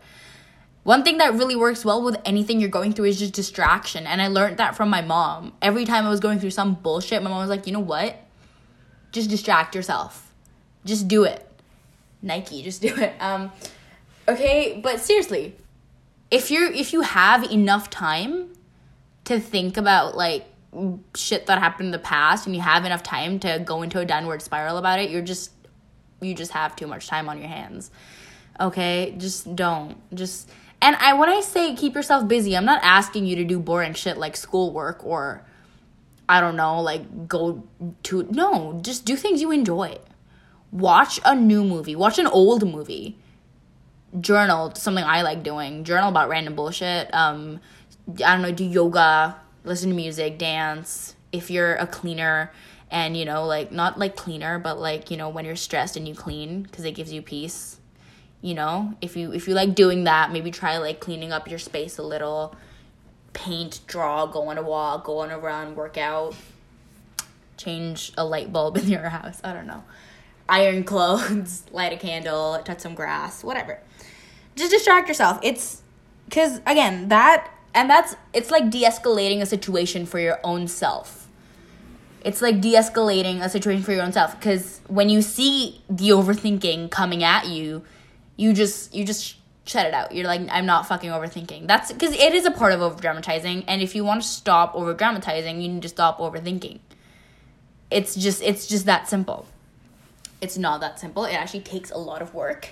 One 0.82 1.02
thing 1.02 1.16
that 1.16 1.32
really 1.32 1.56
works 1.56 1.84
well 1.84 2.02
with 2.02 2.18
anything 2.26 2.60
you're 2.60 2.68
going 2.68 2.92
through 2.92 3.06
is 3.06 3.18
just 3.18 3.32
distraction. 3.32 4.06
And 4.06 4.20
I 4.20 4.28
learned 4.28 4.58
that 4.58 4.76
from 4.76 4.90
my 4.90 5.00
mom. 5.00 5.54
Every 5.62 5.86
time 5.86 6.04
I 6.04 6.10
was 6.10 6.20
going 6.20 6.38
through 6.38 6.50
some 6.50 6.74
bullshit, 6.74 7.22
my 7.22 7.30
mom 7.30 7.40
was 7.40 7.48
like, 7.48 7.66
you 7.66 7.72
know 7.72 7.80
what? 7.80 8.20
just 9.14 9.30
distract 9.30 9.74
yourself. 9.74 10.34
Just 10.84 11.08
do 11.08 11.24
it. 11.24 11.48
Nike, 12.20 12.62
just 12.62 12.82
do 12.82 12.94
it. 12.94 13.14
Um 13.20 13.50
okay, 14.28 14.78
but 14.82 15.00
seriously, 15.00 15.56
if 16.30 16.50
you're 16.50 16.70
if 16.70 16.92
you 16.92 17.00
have 17.00 17.50
enough 17.50 17.88
time 17.88 18.50
to 19.24 19.40
think 19.40 19.76
about 19.76 20.16
like 20.16 20.46
shit 21.14 21.46
that 21.46 21.58
happened 21.58 21.86
in 21.86 21.92
the 21.92 21.98
past 21.98 22.46
and 22.46 22.54
you 22.54 22.60
have 22.60 22.84
enough 22.84 23.02
time 23.02 23.38
to 23.40 23.62
go 23.64 23.82
into 23.82 23.98
a 24.00 24.04
downward 24.04 24.42
spiral 24.42 24.76
about 24.76 24.98
it, 24.98 25.10
you're 25.10 25.22
just 25.22 25.50
you 26.20 26.34
just 26.34 26.52
have 26.52 26.74
too 26.76 26.86
much 26.86 27.06
time 27.06 27.28
on 27.28 27.38
your 27.38 27.48
hands. 27.48 27.90
Okay? 28.60 29.14
Just 29.18 29.54
don't. 29.54 29.96
Just 30.14 30.50
and 30.80 30.96
I 30.96 31.14
when 31.14 31.28
I 31.28 31.40
say 31.40 31.74
keep 31.74 31.94
yourself 31.94 32.26
busy, 32.28 32.56
I'm 32.56 32.64
not 32.64 32.80
asking 32.82 33.26
you 33.26 33.36
to 33.36 33.44
do 33.44 33.58
boring 33.58 33.94
shit 33.94 34.16
like 34.16 34.36
schoolwork 34.36 35.04
or 35.04 35.44
I 36.28 36.40
don't 36.40 36.56
know, 36.56 36.80
like 36.80 37.28
go 37.28 37.64
to 38.04 38.22
no, 38.30 38.80
just 38.82 39.04
do 39.04 39.16
things 39.16 39.40
you 39.40 39.50
enjoy. 39.50 39.98
Watch 40.72 41.20
a 41.24 41.36
new 41.36 41.64
movie, 41.64 41.94
watch 41.94 42.18
an 42.18 42.26
old 42.26 42.68
movie. 42.68 43.18
Journal, 44.20 44.72
something 44.76 45.02
I 45.02 45.22
like 45.22 45.42
doing. 45.42 45.82
Journal 45.82 46.08
about 46.08 46.28
random 46.28 46.54
bullshit. 46.54 47.12
Um 47.14 47.60
I 48.08 48.32
don't 48.32 48.42
know, 48.42 48.52
do 48.52 48.64
yoga, 48.64 49.36
listen 49.64 49.90
to 49.90 49.96
music, 49.96 50.38
dance. 50.38 51.14
If 51.32 51.50
you're 51.50 51.74
a 51.76 51.86
cleaner 51.86 52.52
and 52.90 53.16
you 53.16 53.24
know, 53.24 53.46
like 53.46 53.72
not 53.72 53.98
like 53.98 54.16
cleaner, 54.16 54.58
but 54.58 54.78
like, 54.78 55.10
you 55.10 55.16
know, 55.16 55.28
when 55.28 55.44
you're 55.44 55.56
stressed 55.56 55.96
and 55.96 56.06
you 56.06 56.14
clean 56.14 56.62
because 56.62 56.84
it 56.84 56.92
gives 56.92 57.12
you 57.12 57.22
peace. 57.22 57.78
You 58.40 58.54
know, 58.54 58.94
if 59.00 59.16
you 59.16 59.32
if 59.32 59.48
you 59.48 59.54
like 59.54 59.74
doing 59.74 60.04
that, 60.04 60.30
maybe 60.30 60.50
try 60.50 60.76
like 60.78 61.00
cleaning 61.00 61.32
up 61.32 61.48
your 61.48 61.58
space 61.58 61.96
a 61.98 62.02
little 62.02 62.54
paint, 63.32 63.80
draw, 63.86 64.26
go 64.26 64.48
on 64.48 64.58
a 64.58 64.62
walk, 64.62 65.04
go 65.04 65.18
on 65.18 65.30
a 65.30 65.38
run, 65.38 65.74
work 65.74 65.98
out, 65.98 66.34
change 67.56 68.12
a 68.16 68.24
light 68.24 68.52
bulb 68.52 68.76
in 68.78 68.88
your 68.88 69.08
house. 69.08 69.40
I 69.44 69.52
don't 69.52 69.66
know. 69.66 69.84
Iron 70.48 70.84
clothes, 70.84 71.64
light 71.72 71.92
a 71.92 71.96
candle, 71.96 72.60
touch 72.64 72.80
some 72.80 72.94
grass, 72.94 73.44
whatever. 73.44 73.80
Just 74.56 74.70
distract 74.70 75.08
yourself. 75.08 75.38
It's 75.42 75.82
because, 76.26 76.60
again, 76.66 77.08
that, 77.08 77.50
and 77.74 77.90
that's, 77.90 78.16
it's 78.32 78.50
like 78.50 78.70
de 78.70 78.84
escalating 78.84 79.40
a 79.40 79.46
situation 79.46 80.06
for 80.06 80.18
your 80.18 80.38
own 80.44 80.68
self. 80.68 81.28
It's 82.24 82.40
like 82.40 82.60
de 82.60 82.74
escalating 82.74 83.42
a 83.42 83.48
situation 83.48 83.82
for 83.82 83.92
your 83.92 84.02
own 84.02 84.12
self 84.12 84.38
because 84.38 84.80
when 84.86 85.08
you 85.08 85.20
see 85.20 85.82
the 85.90 86.10
overthinking 86.10 86.90
coming 86.90 87.22
at 87.22 87.46
you, 87.46 87.84
you 88.36 88.52
just, 88.52 88.94
you 88.94 89.04
just 89.04 89.36
shut 89.66 89.86
it 89.86 89.94
out. 89.94 90.14
You're 90.14 90.26
like, 90.26 90.42
I'm 90.50 90.66
not 90.66 90.86
fucking 90.86 91.10
overthinking. 91.10 91.66
That's 91.66 91.92
because 91.92 92.14
it 92.14 92.34
is 92.34 92.44
a 92.44 92.50
part 92.50 92.72
of 92.72 92.80
over 92.80 93.00
dramatizing. 93.00 93.64
And 93.66 93.82
if 93.82 93.94
you 93.94 94.04
want 94.04 94.22
to 94.22 94.28
stop 94.28 94.74
over 94.74 94.94
dramatizing, 94.94 95.60
you 95.60 95.68
need 95.68 95.82
to 95.82 95.88
stop 95.88 96.18
overthinking. 96.18 96.80
It's 97.90 98.14
just, 98.14 98.42
it's 98.42 98.66
just 98.66 98.86
that 98.86 99.08
simple. 99.08 99.46
It's 100.40 100.58
not 100.58 100.80
that 100.80 101.00
simple. 101.00 101.24
It 101.24 101.34
actually 101.34 101.60
takes 101.60 101.90
a 101.90 101.98
lot 101.98 102.22
of 102.22 102.34
work. 102.34 102.70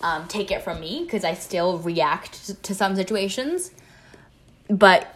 Um, 0.00 0.26
take 0.26 0.50
it 0.50 0.62
from 0.62 0.80
me 0.80 1.02
because 1.04 1.24
I 1.24 1.34
still 1.34 1.78
react 1.78 2.62
to 2.62 2.74
some 2.74 2.96
situations, 2.96 3.70
but 4.68 5.14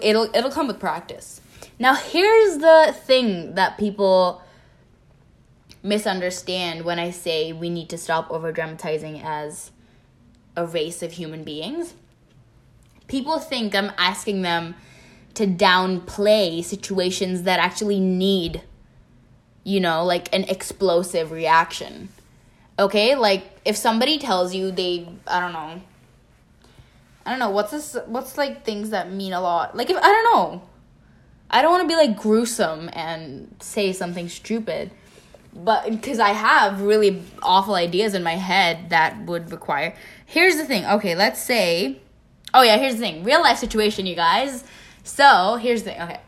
it'll 0.00 0.28
it'll 0.34 0.50
come 0.50 0.66
with 0.66 0.80
practice. 0.80 1.40
Now 1.78 1.94
here's 1.94 2.58
the 2.58 2.94
thing 3.04 3.54
that 3.54 3.78
people 3.78 4.42
misunderstand 5.82 6.84
when 6.84 6.98
I 6.98 7.10
say 7.10 7.52
we 7.52 7.68
need 7.68 7.88
to 7.88 7.98
stop 7.98 8.30
over 8.30 8.52
dramatizing 8.52 9.20
as 9.20 9.72
a 10.56 10.66
race 10.66 11.02
of 11.02 11.12
human 11.12 11.44
beings. 11.44 11.94
People 13.08 13.38
think 13.38 13.74
I'm 13.74 13.92
asking 13.98 14.42
them 14.42 14.74
to 15.34 15.46
downplay 15.46 16.62
situations 16.62 17.42
that 17.42 17.58
actually 17.58 18.00
need, 18.00 18.62
you 19.64 19.80
know, 19.80 20.04
like 20.04 20.34
an 20.34 20.44
explosive 20.44 21.30
reaction. 21.30 22.10
Okay? 22.78 23.14
Like 23.14 23.60
if 23.64 23.76
somebody 23.76 24.18
tells 24.18 24.54
you 24.54 24.70
they, 24.70 25.08
I 25.26 25.40
don't 25.40 25.52
know, 25.52 25.80
I 27.24 27.30
don't 27.30 27.38
know, 27.38 27.50
what's 27.50 27.70
this, 27.70 27.96
what's 28.06 28.36
like 28.36 28.64
things 28.64 28.90
that 28.90 29.12
mean 29.12 29.32
a 29.32 29.40
lot? 29.40 29.76
Like 29.76 29.90
if, 29.90 29.96
I 29.96 30.00
don't 30.00 30.24
know. 30.24 30.62
I 31.50 31.60
don't 31.60 31.70
want 31.70 31.82
to 31.82 31.88
be 31.88 31.96
like 31.96 32.16
gruesome 32.16 32.88
and 32.94 33.54
say 33.60 33.92
something 33.92 34.28
stupid 34.28 34.90
but 35.54 35.90
because 35.90 36.18
I 36.18 36.30
have 36.30 36.80
really 36.80 37.22
awful 37.42 37.74
ideas 37.74 38.14
in 38.14 38.22
my 38.22 38.36
head 38.36 38.90
that 38.90 39.18
would 39.26 39.50
require. 39.50 39.94
Here's 40.24 40.56
the 40.56 40.64
thing. 40.64 40.84
Okay, 40.86 41.14
let's 41.14 41.40
say. 41.40 42.00
Oh 42.54 42.62
yeah, 42.62 42.78
here's 42.78 42.94
the 42.94 43.00
thing. 43.00 43.24
Real 43.24 43.42
life 43.42 43.58
situation, 43.58 44.06
you 44.06 44.14
guys. 44.14 44.64
So 45.04 45.56
here's 45.56 45.82
the 45.82 45.90
thing. 45.90 46.02
Okay, 46.02 46.20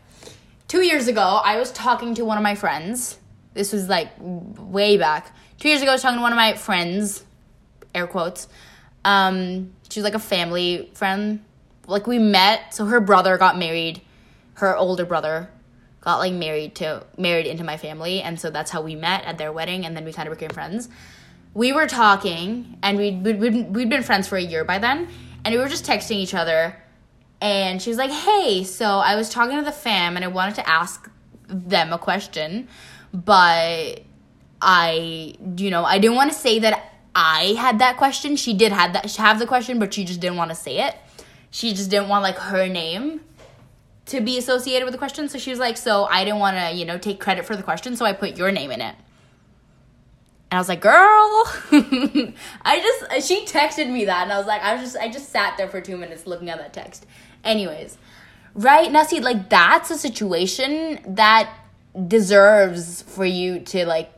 two 0.67 0.81
years 0.81 1.07
ago, 1.07 1.41
I 1.43 1.57
was 1.57 1.71
talking 1.71 2.13
to 2.15 2.25
one 2.25 2.37
of 2.37 2.43
my 2.43 2.55
friends. 2.55 3.19
This 3.53 3.73
was 3.73 3.89
like 3.89 4.09
way 4.19 4.97
back. 4.97 5.35
Two 5.59 5.69
years 5.69 5.81
ago, 5.81 5.91
I 5.91 5.93
was 5.95 6.01
talking 6.01 6.17
to 6.17 6.21
one 6.21 6.33
of 6.33 6.37
my 6.37 6.53
friends, 6.53 7.23
air 7.93 8.07
quotes. 8.07 8.47
Um, 9.05 9.71
she 9.89 10.01
was 10.01 10.03
like 10.03 10.15
a 10.15 10.19
family 10.19 10.91
friend. 10.93 11.41
Like 11.87 12.07
we 12.07 12.19
met. 12.19 12.73
So 12.73 12.85
her 12.87 12.99
brother 12.99 13.37
got 13.37 13.57
married. 13.57 14.01
Her 14.55 14.75
older 14.75 15.05
brother 15.05 15.49
got 16.05 16.19
like 16.19 16.33
married 16.33 16.75
to 16.75 17.03
married 17.17 17.47
into 17.47 17.63
my 17.63 17.77
family 17.77 18.21
and 18.21 18.39
so 18.39 18.51
that's 18.51 18.69
how 18.69 18.81
we 18.81 18.95
met 18.95 19.25
at 19.25 19.37
their 19.37 19.51
wedding 19.51 19.85
and 19.85 19.97
then 19.97 20.05
we 20.05 20.13
kind 20.13 20.29
of 20.29 20.37
became 20.37 20.51
friends 20.51 20.87
we 21.55 21.73
were 21.73 21.87
talking 21.87 22.77
and 22.83 22.97
we'd, 22.97 23.23
we'd, 23.23 23.39
we'd, 23.39 23.75
we'd 23.75 23.89
been 23.89 24.03
friends 24.03 24.27
for 24.27 24.37
a 24.37 24.41
year 24.41 24.63
by 24.63 24.77
then 24.77 25.07
and 25.43 25.53
we 25.53 25.59
were 25.59 25.67
just 25.67 25.83
texting 25.83 26.17
each 26.17 26.35
other 26.35 26.75
and 27.41 27.81
she 27.81 27.89
was 27.89 27.97
like 27.97 28.11
hey 28.11 28.63
so 28.63 28.85
i 28.85 29.15
was 29.15 29.29
talking 29.29 29.57
to 29.57 29.63
the 29.63 29.71
fam 29.71 30.15
and 30.15 30.23
i 30.23 30.27
wanted 30.27 30.53
to 30.53 30.69
ask 30.69 31.09
them 31.47 31.91
a 31.91 31.97
question 31.97 32.67
but 33.11 34.01
i 34.61 35.33
you 35.57 35.71
know 35.71 35.83
i 35.83 35.97
didn't 35.97 36.15
want 36.15 36.31
to 36.31 36.37
say 36.37 36.59
that 36.59 36.93
i 37.15 37.55
had 37.57 37.79
that 37.79 37.97
question 37.97 38.35
she 38.35 38.53
did 38.53 38.71
had 38.71 38.93
that 38.93 39.15
have 39.15 39.39
the 39.39 39.47
question 39.47 39.79
but 39.79 39.93
she 39.93 40.05
just 40.05 40.19
didn't 40.19 40.37
want 40.37 40.49
to 40.49 40.55
say 40.55 40.85
it 40.85 40.95
she 41.49 41.73
just 41.73 41.89
didn't 41.89 42.09
want 42.09 42.21
like 42.21 42.37
her 42.37 42.67
name 42.67 43.21
to 44.07 44.21
be 44.21 44.37
associated 44.37 44.85
with 44.85 44.91
the 44.91 44.97
question. 44.97 45.27
So 45.29 45.37
she 45.37 45.49
was 45.49 45.59
like, 45.59 45.77
so 45.77 46.05
I 46.05 46.23
didn't 46.23 46.39
want 46.39 46.57
to, 46.57 46.75
you 46.75 46.85
know, 46.85 46.97
take 46.97 47.19
credit 47.19 47.45
for 47.45 47.55
the 47.55 47.63
question, 47.63 47.95
so 47.95 48.05
I 48.05 48.13
put 48.13 48.37
your 48.37 48.51
name 48.51 48.71
in 48.71 48.81
it. 48.81 48.95
And 50.51 50.57
I 50.57 50.57
was 50.57 50.69
like, 50.69 50.81
girl, 50.81 50.93
I 52.61 52.79
just, 53.09 53.27
she 53.27 53.45
texted 53.45 53.91
me 53.91 54.05
that, 54.05 54.23
and 54.23 54.31
I 54.31 54.37
was 54.37 54.45
like, 54.45 54.61
I 54.61 54.75
was 54.75 54.83
just, 54.83 54.97
I 54.97 55.09
just 55.09 55.29
sat 55.29 55.57
there 55.57 55.67
for 55.67 55.81
two 55.81 55.97
minutes 55.97 56.27
looking 56.27 56.49
at 56.49 56.59
that 56.59 56.71
text. 56.71 57.05
Anyways, 57.43 57.97
right 58.53 58.91
now, 58.91 59.03
see, 59.03 59.19
like, 59.19 59.49
that's 59.49 59.89
a 59.89 59.97
situation 59.97 60.99
that 61.15 61.51
deserves 62.07 63.01
for 63.01 63.25
you 63.25 63.59
to, 63.61 63.85
like, 63.85 64.11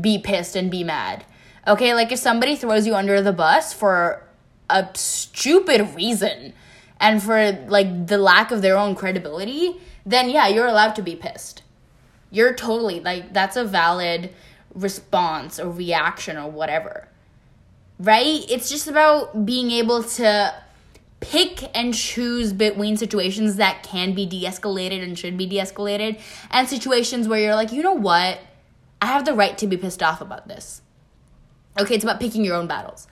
be 0.00 0.18
pissed 0.18 0.56
and 0.56 0.70
be 0.70 0.82
mad. 0.82 1.24
Okay, 1.66 1.94
like, 1.94 2.12
if 2.12 2.18
somebody 2.18 2.56
throws 2.56 2.86
you 2.86 2.94
under 2.94 3.20
the 3.20 3.32
bus 3.32 3.72
for 3.72 4.22
a 4.70 4.88
stupid 4.94 5.94
reason, 5.94 6.52
and 7.00 7.22
for 7.22 7.52
like 7.68 8.06
the 8.06 8.18
lack 8.18 8.50
of 8.50 8.62
their 8.62 8.76
own 8.76 8.94
credibility, 8.94 9.76
then 10.04 10.30
yeah, 10.30 10.48
you're 10.48 10.66
allowed 10.66 10.94
to 10.96 11.02
be 11.02 11.14
pissed. 11.14 11.62
You're 12.30 12.54
totally 12.54 13.00
like 13.00 13.32
that's 13.32 13.56
a 13.56 13.64
valid 13.64 14.32
response 14.74 15.58
or 15.58 15.70
reaction 15.70 16.36
or 16.36 16.50
whatever. 16.50 17.08
Right? 17.98 18.44
It's 18.50 18.68
just 18.68 18.88
about 18.88 19.46
being 19.46 19.70
able 19.70 20.02
to 20.02 20.54
pick 21.20 21.70
and 21.74 21.94
choose 21.94 22.52
between 22.52 22.96
situations 22.96 23.56
that 23.56 23.82
can 23.82 24.12
be 24.12 24.26
de-escalated 24.26 25.02
and 25.02 25.18
should 25.18 25.38
be 25.38 25.46
de-escalated 25.46 26.20
and 26.50 26.68
situations 26.68 27.26
where 27.26 27.40
you're 27.40 27.54
like, 27.54 27.72
"You 27.72 27.82
know 27.82 27.94
what? 27.94 28.40
I 29.00 29.06
have 29.06 29.24
the 29.24 29.32
right 29.32 29.56
to 29.58 29.66
be 29.66 29.76
pissed 29.76 30.02
off 30.02 30.20
about 30.20 30.46
this." 30.46 30.82
Okay, 31.78 31.94
it's 31.94 32.04
about 32.04 32.20
picking 32.20 32.44
your 32.44 32.56
own 32.56 32.66
battles. 32.66 33.06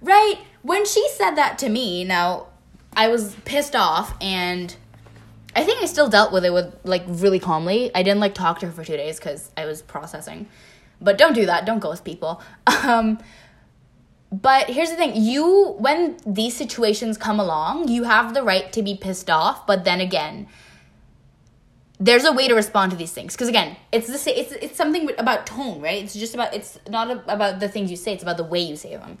Right? 0.00 0.36
When 0.62 0.86
she 0.86 1.08
said 1.10 1.32
that 1.32 1.58
to 1.58 1.68
me, 1.68 2.04
now 2.04 2.48
I 2.96 3.08
was 3.08 3.34
pissed 3.44 3.76
off 3.76 4.14
and 4.20 4.74
I 5.54 5.64
think 5.64 5.82
I 5.82 5.86
still 5.86 6.08
dealt 6.08 6.32
with 6.32 6.44
it 6.44 6.52
with 6.52 6.74
like 6.84 7.02
really 7.06 7.38
calmly. 7.38 7.90
I 7.94 8.02
didn't 8.02 8.20
like 8.20 8.34
talk 8.34 8.60
to 8.60 8.66
her 8.66 8.72
for 8.72 8.84
two 8.84 8.96
days 8.96 9.18
because 9.18 9.50
I 9.56 9.64
was 9.64 9.82
processing. 9.82 10.46
But 11.00 11.18
don't 11.18 11.34
do 11.34 11.46
that. 11.46 11.64
Don't 11.64 11.80
ghost 11.80 12.04
people. 12.04 12.42
Um, 12.84 13.18
but 14.30 14.68
here's 14.68 14.90
the 14.90 14.96
thing: 14.96 15.12
you, 15.16 15.74
when 15.78 16.18
these 16.26 16.54
situations 16.54 17.16
come 17.16 17.40
along, 17.40 17.88
you 17.88 18.04
have 18.04 18.34
the 18.34 18.42
right 18.42 18.70
to 18.74 18.82
be 18.82 18.94
pissed 18.94 19.30
off. 19.30 19.66
But 19.66 19.84
then 19.84 20.00
again, 20.00 20.48
there's 22.00 22.24
a 22.24 22.32
way 22.32 22.48
to 22.48 22.54
respond 22.54 22.92
to 22.92 22.96
these 22.96 23.12
things. 23.12 23.34
Because 23.34 23.48
again, 23.48 23.76
it's 23.92 24.06
the 24.06 24.38
it's 24.38 24.52
it's 24.52 24.76
something 24.76 25.10
about 25.18 25.46
tone, 25.46 25.80
right? 25.80 26.02
It's 26.02 26.14
just 26.14 26.34
about 26.34 26.54
it's 26.54 26.78
not 26.88 27.10
about 27.28 27.60
the 27.60 27.68
things 27.68 27.90
you 27.90 27.96
say. 27.96 28.12
It's 28.12 28.22
about 28.22 28.36
the 28.36 28.44
way 28.44 28.60
you 28.60 28.76
say 28.76 28.96
them. 28.96 29.18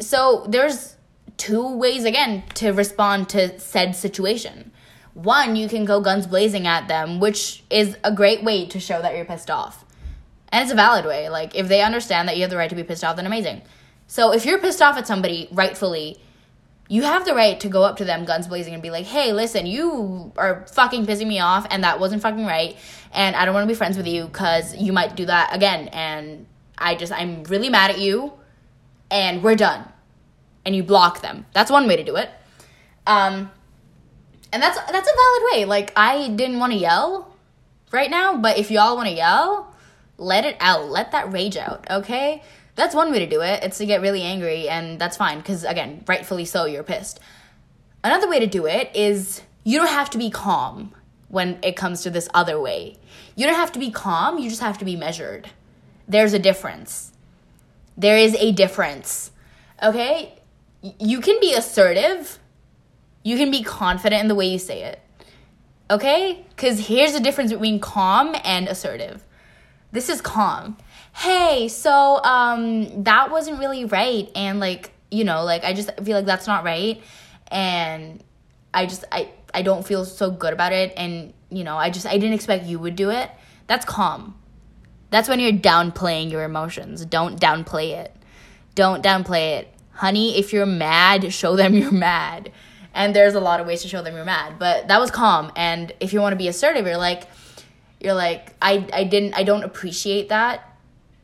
So 0.00 0.46
there's 0.48 0.96
two 1.36 1.76
ways 1.76 2.04
again 2.04 2.44
to 2.54 2.70
respond 2.72 3.28
to 3.30 3.58
said 3.58 3.96
situation. 3.96 4.70
One, 5.14 5.56
you 5.56 5.68
can 5.68 5.84
go 5.84 6.00
guns 6.00 6.26
blazing 6.26 6.66
at 6.66 6.88
them, 6.88 7.20
which 7.20 7.64
is 7.68 7.96
a 8.02 8.12
great 8.12 8.42
way 8.42 8.66
to 8.66 8.80
show 8.80 9.02
that 9.02 9.14
you're 9.14 9.26
pissed 9.26 9.50
off. 9.50 9.84
And 10.48 10.62
it's 10.62 10.72
a 10.72 10.76
valid 10.76 11.04
way. 11.04 11.28
Like, 11.28 11.54
if 11.54 11.68
they 11.68 11.82
understand 11.82 12.28
that 12.28 12.36
you 12.36 12.42
have 12.42 12.50
the 12.50 12.56
right 12.56 12.70
to 12.70 12.76
be 12.76 12.82
pissed 12.82 13.04
off, 13.04 13.16
then 13.16 13.26
amazing. 13.26 13.62
So, 14.06 14.32
if 14.32 14.46
you're 14.46 14.58
pissed 14.58 14.80
off 14.80 14.96
at 14.96 15.06
somebody 15.06 15.48
rightfully, 15.52 16.20
you 16.92 17.04
have 17.04 17.24
the 17.24 17.34
right 17.34 17.58
to 17.60 17.70
go 17.70 17.84
up 17.84 17.96
to 17.96 18.04
them 18.04 18.26
guns 18.26 18.46
blazing 18.46 18.74
and 18.74 18.82
be 18.82 18.90
like, 18.90 19.06
hey, 19.06 19.32
listen, 19.32 19.64
you 19.64 20.30
are 20.36 20.66
fucking 20.74 21.06
pissing 21.06 21.26
me 21.26 21.40
off 21.40 21.66
and 21.70 21.84
that 21.84 21.98
wasn't 21.98 22.20
fucking 22.20 22.44
right. 22.44 22.76
And 23.14 23.34
I 23.34 23.46
don't 23.46 23.54
want 23.54 23.64
to 23.64 23.68
be 23.68 23.74
friends 23.74 23.96
with 23.96 24.06
you 24.06 24.26
because 24.26 24.76
you 24.76 24.92
might 24.92 25.16
do 25.16 25.24
that 25.24 25.56
again. 25.56 25.88
And 25.88 26.44
I 26.76 26.94
just, 26.94 27.10
I'm 27.10 27.44
really 27.44 27.70
mad 27.70 27.92
at 27.92 27.98
you 27.98 28.34
and 29.10 29.42
we're 29.42 29.54
done. 29.54 29.88
And 30.66 30.76
you 30.76 30.82
block 30.82 31.22
them. 31.22 31.46
That's 31.54 31.70
one 31.70 31.88
way 31.88 31.96
to 31.96 32.04
do 32.04 32.16
it. 32.16 32.28
Um, 33.06 33.50
and 34.52 34.62
that's 34.62 34.76
that's 34.76 35.08
a 35.08 35.16
valid 35.16 35.42
way. 35.50 35.64
Like 35.64 35.94
I 35.96 36.28
didn't 36.28 36.58
want 36.58 36.74
to 36.74 36.78
yell 36.78 37.34
right 37.90 38.10
now, 38.10 38.36
but 38.36 38.58
if 38.58 38.70
y'all 38.70 38.96
want 38.96 39.08
to 39.08 39.14
yell, 39.14 39.74
let 40.18 40.44
it 40.44 40.58
out. 40.60 40.90
Let 40.90 41.12
that 41.12 41.32
rage 41.32 41.56
out, 41.56 41.86
okay? 41.90 42.42
That's 42.74 42.94
one 42.94 43.10
way 43.10 43.18
to 43.18 43.26
do 43.26 43.42
it. 43.42 43.62
It's 43.62 43.78
to 43.78 43.86
get 43.86 44.00
really 44.00 44.22
angry 44.22 44.68
and 44.68 44.98
that's 44.98 45.16
fine 45.16 45.42
cuz 45.42 45.64
again, 45.64 46.04
rightfully 46.06 46.44
so, 46.44 46.64
you're 46.64 46.82
pissed. 46.82 47.20
Another 48.02 48.28
way 48.28 48.38
to 48.40 48.46
do 48.46 48.66
it 48.66 48.90
is 48.94 49.42
you 49.64 49.78
don't 49.78 49.88
have 49.88 50.10
to 50.10 50.18
be 50.18 50.30
calm 50.30 50.94
when 51.28 51.58
it 51.62 51.76
comes 51.76 52.02
to 52.02 52.10
this 52.10 52.28
other 52.34 52.60
way. 52.60 52.98
You 53.36 53.46
don't 53.46 53.54
have 53.54 53.72
to 53.72 53.78
be 53.78 53.90
calm, 53.90 54.38
you 54.38 54.48
just 54.48 54.62
have 54.62 54.78
to 54.78 54.84
be 54.84 54.96
measured. 54.96 55.50
There's 56.08 56.32
a 56.32 56.38
difference. 56.38 57.12
There 57.96 58.18
is 58.18 58.34
a 58.36 58.52
difference. 58.52 59.30
Okay? 59.82 60.38
You 60.98 61.20
can 61.20 61.38
be 61.40 61.54
assertive 61.54 62.38
you 63.22 63.36
can 63.36 63.50
be 63.50 63.62
confident 63.62 64.22
in 64.22 64.28
the 64.28 64.34
way 64.34 64.46
you 64.46 64.58
say 64.58 64.82
it. 64.82 65.00
Okay? 65.90 66.44
Because 66.50 66.86
here's 66.88 67.12
the 67.12 67.20
difference 67.20 67.52
between 67.52 67.80
calm 67.80 68.34
and 68.44 68.68
assertive. 68.68 69.24
This 69.92 70.08
is 70.08 70.20
calm. 70.20 70.76
Hey, 71.14 71.68
so 71.68 72.22
um 72.24 73.04
that 73.04 73.30
wasn't 73.30 73.58
really 73.58 73.84
right 73.84 74.30
and 74.34 74.60
like, 74.60 74.92
you 75.10 75.24
know, 75.24 75.44
like 75.44 75.64
I 75.64 75.72
just 75.72 75.90
feel 76.02 76.16
like 76.16 76.26
that's 76.26 76.46
not 76.46 76.64
right 76.64 77.02
and 77.48 78.22
I 78.72 78.86
just 78.86 79.04
I 79.12 79.30
I 79.54 79.62
don't 79.62 79.86
feel 79.86 80.04
so 80.04 80.30
good 80.30 80.52
about 80.52 80.72
it 80.72 80.92
and 80.96 81.32
you 81.50 81.64
know, 81.64 81.76
I 81.76 81.90
just 81.90 82.06
I 82.06 82.18
didn't 82.18 82.34
expect 82.34 82.64
you 82.64 82.78
would 82.78 82.96
do 82.96 83.10
it. 83.10 83.30
That's 83.66 83.84
calm. 83.84 84.36
That's 85.10 85.28
when 85.28 85.40
you're 85.40 85.52
downplaying 85.52 86.30
your 86.30 86.42
emotions. 86.44 87.04
Don't 87.04 87.38
downplay 87.38 87.90
it. 87.90 88.16
Don't 88.74 89.04
downplay 89.04 89.58
it. 89.58 89.68
Honey, 89.92 90.38
if 90.38 90.54
you're 90.54 90.64
mad, 90.64 91.32
show 91.34 91.54
them 91.54 91.74
you're 91.74 91.92
mad 91.92 92.50
and 92.94 93.14
there's 93.14 93.34
a 93.34 93.40
lot 93.40 93.60
of 93.60 93.66
ways 93.66 93.82
to 93.82 93.88
show 93.88 94.02
them 94.02 94.14
you're 94.14 94.24
mad 94.24 94.58
but 94.58 94.88
that 94.88 95.00
was 95.00 95.10
calm 95.10 95.50
and 95.56 95.92
if 96.00 96.12
you 96.12 96.20
want 96.20 96.32
to 96.32 96.36
be 96.36 96.48
assertive 96.48 96.86
you're 96.86 96.96
like 96.96 97.24
you're 98.00 98.14
like 98.14 98.54
i 98.60 98.86
i 98.92 99.04
didn't 99.04 99.34
i 99.34 99.42
don't 99.42 99.64
appreciate 99.64 100.28
that 100.28 100.71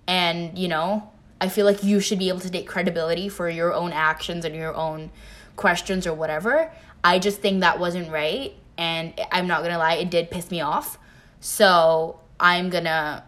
and 0.08 0.58
you 0.58 0.66
know 0.66 1.08
i 1.40 1.48
feel 1.48 1.64
like 1.64 1.84
you 1.84 2.00
should 2.00 2.18
be 2.18 2.28
able 2.28 2.40
to 2.40 2.50
take 2.50 2.66
credibility 2.66 3.28
for 3.28 3.48
your 3.48 3.72
own 3.72 3.92
actions 3.92 4.44
and 4.44 4.56
your 4.56 4.74
own 4.74 5.10
questions 5.54 6.04
or 6.04 6.14
whatever 6.14 6.72
i 7.04 7.18
just 7.20 7.40
think 7.40 7.60
that 7.60 7.78
wasn't 7.78 8.10
right 8.10 8.54
and 8.76 9.14
i'm 9.30 9.46
not 9.46 9.62
gonna 9.62 9.78
lie 9.78 9.94
it 9.94 10.10
did 10.10 10.30
piss 10.30 10.50
me 10.50 10.60
off 10.60 10.98
so 11.38 12.18
i'm 12.40 12.68
gonna 12.68 13.22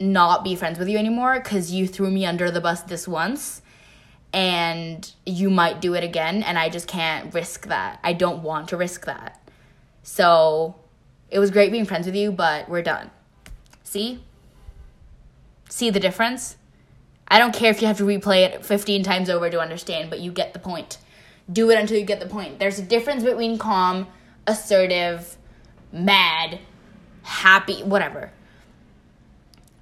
not 0.00 0.44
be 0.44 0.54
friends 0.54 0.78
with 0.78 0.88
you 0.88 0.98
anymore 0.98 1.40
because 1.40 1.72
you 1.72 1.86
threw 1.86 2.10
me 2.10 2.26
under 2.26 2.50
the 2.50 2.60
bus 2.60 2.82
this 2.82 3.06
once 3.06 3.62
and 4.32 5.12
you 5.26 5.50
might 5.50 5.80
do 5.80 5.94
it 5.94 6.02
again 6.02 6.42
and 6.42 6.58
I 6.58 6.68
just 6.68 6.88
can't 6.88 7.32
risk 7.34 7.66
that. 7.68 8.00
I 8.02 8.12
don't 8.12 8.42
want 8.42 8.68
to 8.68 8.76
risk 8.76 9.04
that. 9.06 9.40
So 10.02 10.74
it 11.30 11.38
was 11.38 11.50
great 11.50 11.70
being 11.70 11.84
friends 11.84 12.06
with 12.06 12.16
you, 12.16 12.32
but 12.32 12.68
we're 12.68 12.82
done. 12.82 13.10
See? 13.84 14.22
See 15.72 15.88
the 15.88 16.00
difference? 16.00 16.56
I 17.28 17.38
don't 17.38 17.54
care 17.54 17.70
if 17.70 17.80
you 17.80 17.86
have 17.86 17.96
to 17.98 18.04
replay 18.04 18.44
it 18.44 18.64
15 18.64 19.02
times 19.02 19.30
over 19.30 19.48
to 19.48 19.58
understand, 19.58 20.10
but 20.10 20.20
you 20.20 20.30
get 20.30 20.52
the 20.52 20.58
point. 20.58 20.98
Do 21.50 21.70
it 21.70 21.78
until 21.78 21.98
you 21.98 22.04
get 22.04 22.20
the 22.20 22.26
point. 22.26 22.58
There's 22.58 22.78
a 22.78 22.82
difference 22.82 23.22
between 23.24 23.56
calm, 23.56 24.06
assertive, 24.46 25.36
mad, 25.90 26.58
happy, 27.22 27.82
whatever. 27.82 28.30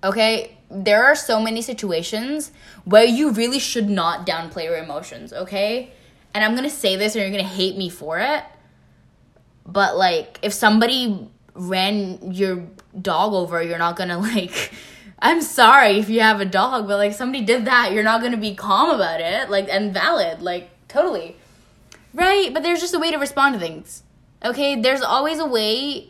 Okay? 0.05 0.57
there 0.71 1.05
are 1.05 1.17
so 1.17 1.41
many 1.41 1.61
situations 1.61 2.53
where 2.85 3.05
you 3.05 3.33
really 3.33 3.59
should 3.59 3.91
not 3.91 4.25
downplay 4.27 4.65
your 4.65 4.77
emotions, 4.77 5.33
okay? 5.33 5.93
And 6.33 6.45
I'm 6.45 6.55
gonna 6.55 6.71
say 6.71 6.95
this 6.97 7.17
and 7.17 7.23
you're 7.23 7.31
gonna 7.31 7.43
hate 7.43 7.77
me 7.77 7.89
for 7.89 8.21
it. 8.21 8.45
But 9.67 9.97
like 9.97 10.39
if 10.43 10.53
somebody 10.53 11.29
ran 11.55 12.33
your 12.33 12.69
dog 13.01 13.33
over, 13.33 13.61
you're 13.61 13.79
not 13.79 13.97
gonna 13.97 14.19
like 14.37 14.73
I'm 15.23 15.43
sorry 15.43 15.99
if 15.99 16.09
you 16.09 16.21
have 16.21 16.41
a 16.41 16.47
dog, 16.47 16.87
but 16.87 16.97
like 16.97 17.13
somebody 17.13 17.45
did 17.45 17.67
that, 17.67 17.93
you're 17.93 18.03
not 18.03 18.23
gonna 18.23 18.39
be 18.39 18.55
calm 18.55 18.91
about 18.91 19.21
it, 19.21 19.51
like 19.51 19.69
and 19.69 19.93
valid, 19.93 20.41
like 20.41 20.71
totally. 20.89 21.37
Right? 22.15 22.53
But 22.53 22.63
there's 22.63 22.81
just 22.81 22.95
a 22.95 22.99
way 22.99 23.11
to 23.11 23.19
respond 23.19 23.55
to 23.55 23.61
things. 23.61 24.03
Okay? 24.45 24.81
There's 24.81 25.03
always 25.03 25.39
a 25.39 25.47
way 25.47 26.09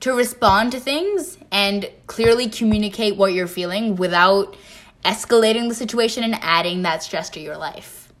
to 0.00 0.12
respond 0.12 0.72
to 0.72 0.80
things 0.80 1.38
and 1.50 1.90
clearly 2.06 2.48
communicate 2.48 3.16
what 3.16 3.32
you're 3.32 3.46
feeling 3.46 3.96
without 3.96 4.56
escalating 5.04 5.68
the 5.68 5.74
situation 5.74 6.22
and 6.22 6.34
adding 6.42 6.82
that 6.82 7.02
stress 7.02 7.30
to 7.30 7.40
your 7.40 7.56
life. 7.56 8.12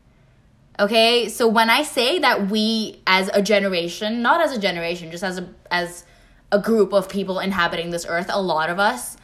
Okay? 0.80 1.28
So 1.28 1.46
when 1.46 1.68
I 1.68 1.82
say 1.82 2.18
that 2.20 2.48
we 2.48 3.00
as 3.06 3.28
a 3.34 3.42
generation, 3.42 4.22
not 4.22 4.40
as 4.40 4.56
a 4.56 4.58
generation, 4.58 5.10
just 5.10 5.22
as 5.22 5.38
a 5.38 5.48
as 5.70 6.04
a 6.50 6.58
group 6.58 6.92
of 6.92 7.08
people 7.08 7.40
inhabiting 7.40 7.90
this 7.90 8.06
earth, 8.08 8.26
a 8.30 8.40
lot 8.40 8.70
of 8.70 8.78
us 8.78 9.16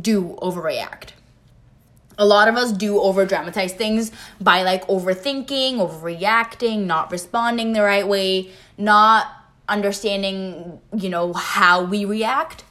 do 0.00 0.36
overreact. 0.42 1.10
A 2.18 2.26
lot 2.26 2.48
of 2.48 2.56
us 2.56 2.72
do 2.72 3.00
over 3.00 3.24
dramatize 3.24 3.72
things 3.72 4.12
by 4.40 4.62
like 4.62 4.86
overthinking, 4.88 5.76
overreacting, 5.76 6.84
not 6.84 7.10
responding 7.10 7.72
the 7.72 7.82
right 7.82 8.06
way, 8.06 8.50
not 8.76 9.26
understanding, 9.68 10.80
you 10.94 11.08
know, 11.08 11.32
how 11.32 11.82
we 11.82 12.04
react, 12.04 12.64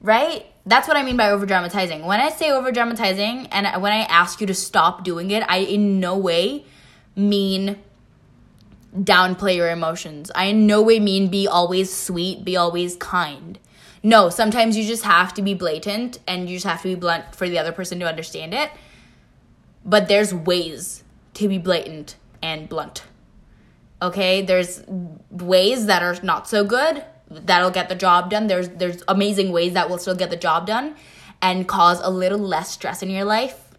right? 0.00 0.46
That's 0.64 0.86
what 0.86 0.96
I 0.96 1.02
mean 1.02 1.16
by 1.16 1.30
over 1.30 1.44
dramatizing. 1.44 2.04
When 2.04 2.20
I 2.20 2.30
say 2.30 2.52
over 2.52 2.70
dramatizing 2.70 3.48
and 3.48 3.82
when 3.82 3.92
I 3.92 4.02
ask 4.02 4.40
you 4.40 4.46
to 4.46 4.54
stop 4.54 5.02
doing 5.02 5.32
it, 5.32 5.42
I 5.48 5.58
in 5.58 5.98
no 5.98 6.16
way 6.16 6.64
mean 7.16 7.78
downplay 8.96 9.56
your 9.56 9.70
emotions. 9.70 10.30
I 10.34 10.46
in 10.46 10.66
no 10.66 10.82
way 10.82 11.00
mean 11.00 11.28
be 11.28 11.48
always 11.48 11.92
sweet, 11.92 12.44
be 12.44 12.56
always 12.56 12.94
kind. 12.96 13.58
No, 14.02 14.30
sometimes 14.30 14.76
you 14.76 14.84
just 14.84 15.04
have 15.04 15.32
to 15.34 15.42
be 15.42 15.54
blatant 15.54 16.18
and 16.26 16.50
you 16.50 16.56
just 16.56 16.66
have 16.66 16.82
to 16.82 16.88
be 16.88 16.94
blunt 16.94 17.34
for 17.34 17.48
the 17.48 17.58
other 17.58 17.72
person 17.72 18.00
to 18.00 18.06
understand 18.06 18.52
it. 18.52 18.70
But 19.84 20.08
there's 20.08 20.34
ways 20.34 21.04
to 21.34 21.48
be 21.48 21.58
blatant 21.58 22.16
and 22.42 22.68
blunt. 22.68 23.04
Okay, 24.00 24.42
there's 24.42 24.82
ways 25.30 25.86
that 25.86 26.02
are 26.02 26.16
not 26.24 26.48
so 26.48 26.64
good 26.64 27.04
that'll 27.30 27.70
get 27.70 27.88
the 27.88 27.94
job 27.94 28.30
done. 28.30 28.48
There's 28.48 28.68
there's 28.68 29.02
amazing 29.06 29.52
ways 29.52 29.74
that 29.74 29.88
will 29.88 29.98
still 29.98 30.16
get 30.16 30.30
the 30.30 30.36
job 30.36 30.66
done 30.66 30.96
and 31.40 31.66
cause 31.68 32.00
a 32.00 32.10
little 32.10 32.38
less 32.38 32.70
stress 32.70 33.02
in 33.02 33.10
your 33.10 33.24
life. 33.24 33.76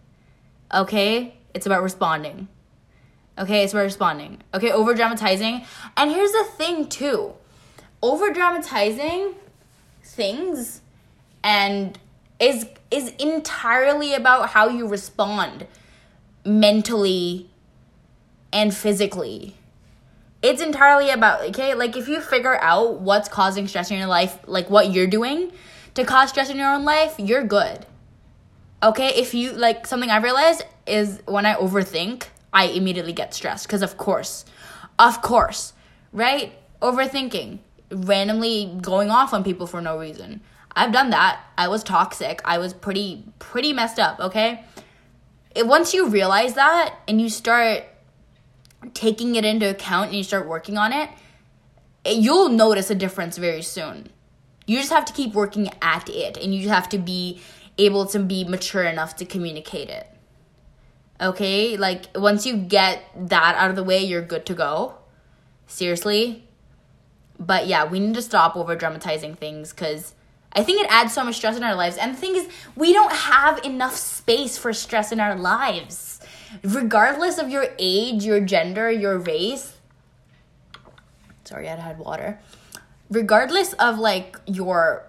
Okay? 0.73 1.36
It's 1.53 1.65
about 1.65 1.83
responding. 1.83 2.47
Okay, 3.38 3.63
it's 3.63 3.73
about 3.73 3.83
responding. 3.83 4.41
Okay, 4.53 4.71
over 4.71 4.93
dramatizing. 4.93 5.65
And 5.97 6.12
here's 6.12 6.31
the 6.31 6.45
thing 6.55 6.88
too. 6.88 7.33
Over 8.01 8.31
dramatizing 8.31 9.36
things 10.13 10.82
and 11.43 11.97
is 12.39 12.65
is 12.91 13.10
entirely 13.19 14.13
about 14.13 14.49
how 14.49 14.69
you 14.69 14.88
respond 14.88 15.67
mentally 16.45 17.49
and 18.52 18.73
physically. 18.73 19.56
It's 20.41 20.62
entirely 20.62 21.10
about 21.10 21.41
okay 21.49 21.73
like 21.73 21.95
if 21.97 22.08
you 22.08 22.21
figure 22.21 22.58
out 22.62 22.99
what's 22.99 23.30
causing 23.30 23.67
stress 23.67 23.91
in 23.91 23.97
your 23.97 24.08
life 24.08 24.38
like 24.45 24.69
what 24.69 24.91
you're 24.91 25.08
doing 25.08 25.52
to 25.95 26.04
cause 26.04 26.30
stress 26.30 26.49
in 26.49 26.58
your 26.58 26.73
own 26.73 26.86
life 26.86 27.15
you're 27.17 27.43
good. 27.43 27.86
Okay 28.82 29.10
if 29.10 29.34
you 29.34 29.54
like 29.54 29.88
something 29.88 30.10
i 30.10 30.17
realized 30.17 30.63
is 30.86 31.21
when 31.26 31.45
i 31.45 31.56
overthink 31.56 32.26
i 32.52 32.65
immediately 32.65 33.13
get 33.13 33.34
stressed 33.34 33.67
because 33.67 33.82
of 33.82 33.97
course. 33.97 34.45
Of 34.99 35.21
course 35.21 35.73
right? 36.13 36.54
Overthinking 36.82 37.60
randomly 37.93 38.77
going 38.82 39.10
off 39.10 39.34
on 39.34 39.43
people 39.43 39.67
for 39.67 39.82
no 39.82 39.97
reason 39.97 40.41
i've 40.75 40.91
done 40.91 41.10
that 41.10 41.39
i 41.58 41.67
was 41.67 41.84
toxic 41.84 42.41
i 42.45 42.58
was 42.58 42.73
pretty 42.73 43.23
pretty 43.39 43.73
messed 43.73 43.99
up 43.99 44.19
okay 44.19 44.63
once 45.58 45.93
you 45.93 46.08
realize 46.08 46.56
that 46.56 46.95
and 47.08 47.21
you 47.21 47.29
start 47.29 47.84
taking 48.93 49.36
it 49.36 49.45
into 49.45 49.69
account 49.69 50.08
and 50.08 50.15
you 50.15 50.23
start 50.23 50.47
working 50.47 50.77
on 50.77 50.91
it, 50.91 51.10
it, 52.03 52.17
you'll 52.17 52.49
notice 52.49 52.89
a 52.89 52.95
difference 52.95 53.38
very 53.38 53.62
soon. 53.62 54.10
You 54.65 54.77
just 54.77 54.91
have 54.91 55.06
to 55.06 55.13
keep 55.13 55.34
working 55.34 55.69
at 55.82 56.10
it 56.10 56.38
and 56.38 56.53
you 56.53 56.62
just 56.62 56.73
have 56.73 56.89
to 56.89 56.97
be 56.97 57.39
able 57.77 58.06
to 58.08 58.19
be 58.19 58.43
mature 58.43 58.84
enough 58.84 59.15
to 59.17 59.25
communicate 59.25 59.89
it. 59.89 60.08
Okay? 61.21 61.77
Like 61.77 62.06
once 62.15 62.45
you 62.45 62.58
get 62.58 63.03
that 63.29 63.56
out 63.56 63.69
of 63.69 63.75
the 63.75 63.84
way, 63.84 64.03
you're 64.03 64.21
good 64.21 64.45
to 64.47 64.53
go. 64.53 64.95
Seriously. 65.67 66.47
But 67.45 67.67
yeah, 67.67 67.86
we 67.86 67.99
need 67.99 68.13
to 68.15 68.21
stop 68.21 68.56
over 68.56 68.75
dramatizing 68.75 69.36
things 69.36 69.73
cuz 69.73 70.13
I 70.56 70.63
think 70.63 70.82
it 70.82 70.88
adds 70.89 71.13
so 71.13 71.23
much 71.23 71.36
stress 71.36 71.58
in 71.58 71.63
our 71.63 71.75
lives. 71.75 71.97
And 71.97 72.13
the 72.13 72.17
thing 72.17 72.36
is, 72.36 72.47
we 72.75 72.93
don't 72.93 73.12
have 73.12 73.63
enough 73.65 73.95
space 73.95 74.56
for 74.58 74.71
stress 74.71 75.12
in 75.12 75.19
our 75.19 75.36
lives 75.36 76.13
regardless 76.62 77.38
of 77.38 77.49
your 77.49 77.67
age, 77.79 78.23
your 78.23 78.39
gender, 78.39 78.91
your 78.91 79.17
race. 79.17 79.77
Sorry, 81.43 81.67
I 81.67 81.75
had 81.75 81.97
water. 81.97 82.39
Regardless 83.10 83.73
of 83.73 83.99
like 83.99 84.38
your 84.45 85.06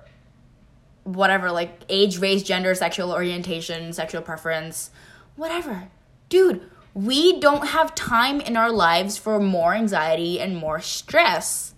whatever, 1.05 1.51
like 1.51 1.83
age, 1.89 2.19
race, 2.19 2.43
gender, 2.43 2.75
sexual 2.75 3.13
orientation, 3.13 3.93
sexual 3.93 4.23
preference, 4.23 4.91
whatever. 5.37 5.89
Dude, 6.29 6.63
we 6.95 7.39
don't 7.41 7.69
have 7.69 7.95
time 7.95 8.41
in 8.41 8.57
our 8.57 8.73
lives 8.73 9.19
for 9.19 9.39
more 9.39 9.75
anxiety 9.75 10.41
and 10.41 10.57
more 10.57 10.81
stress. 10.81 11.74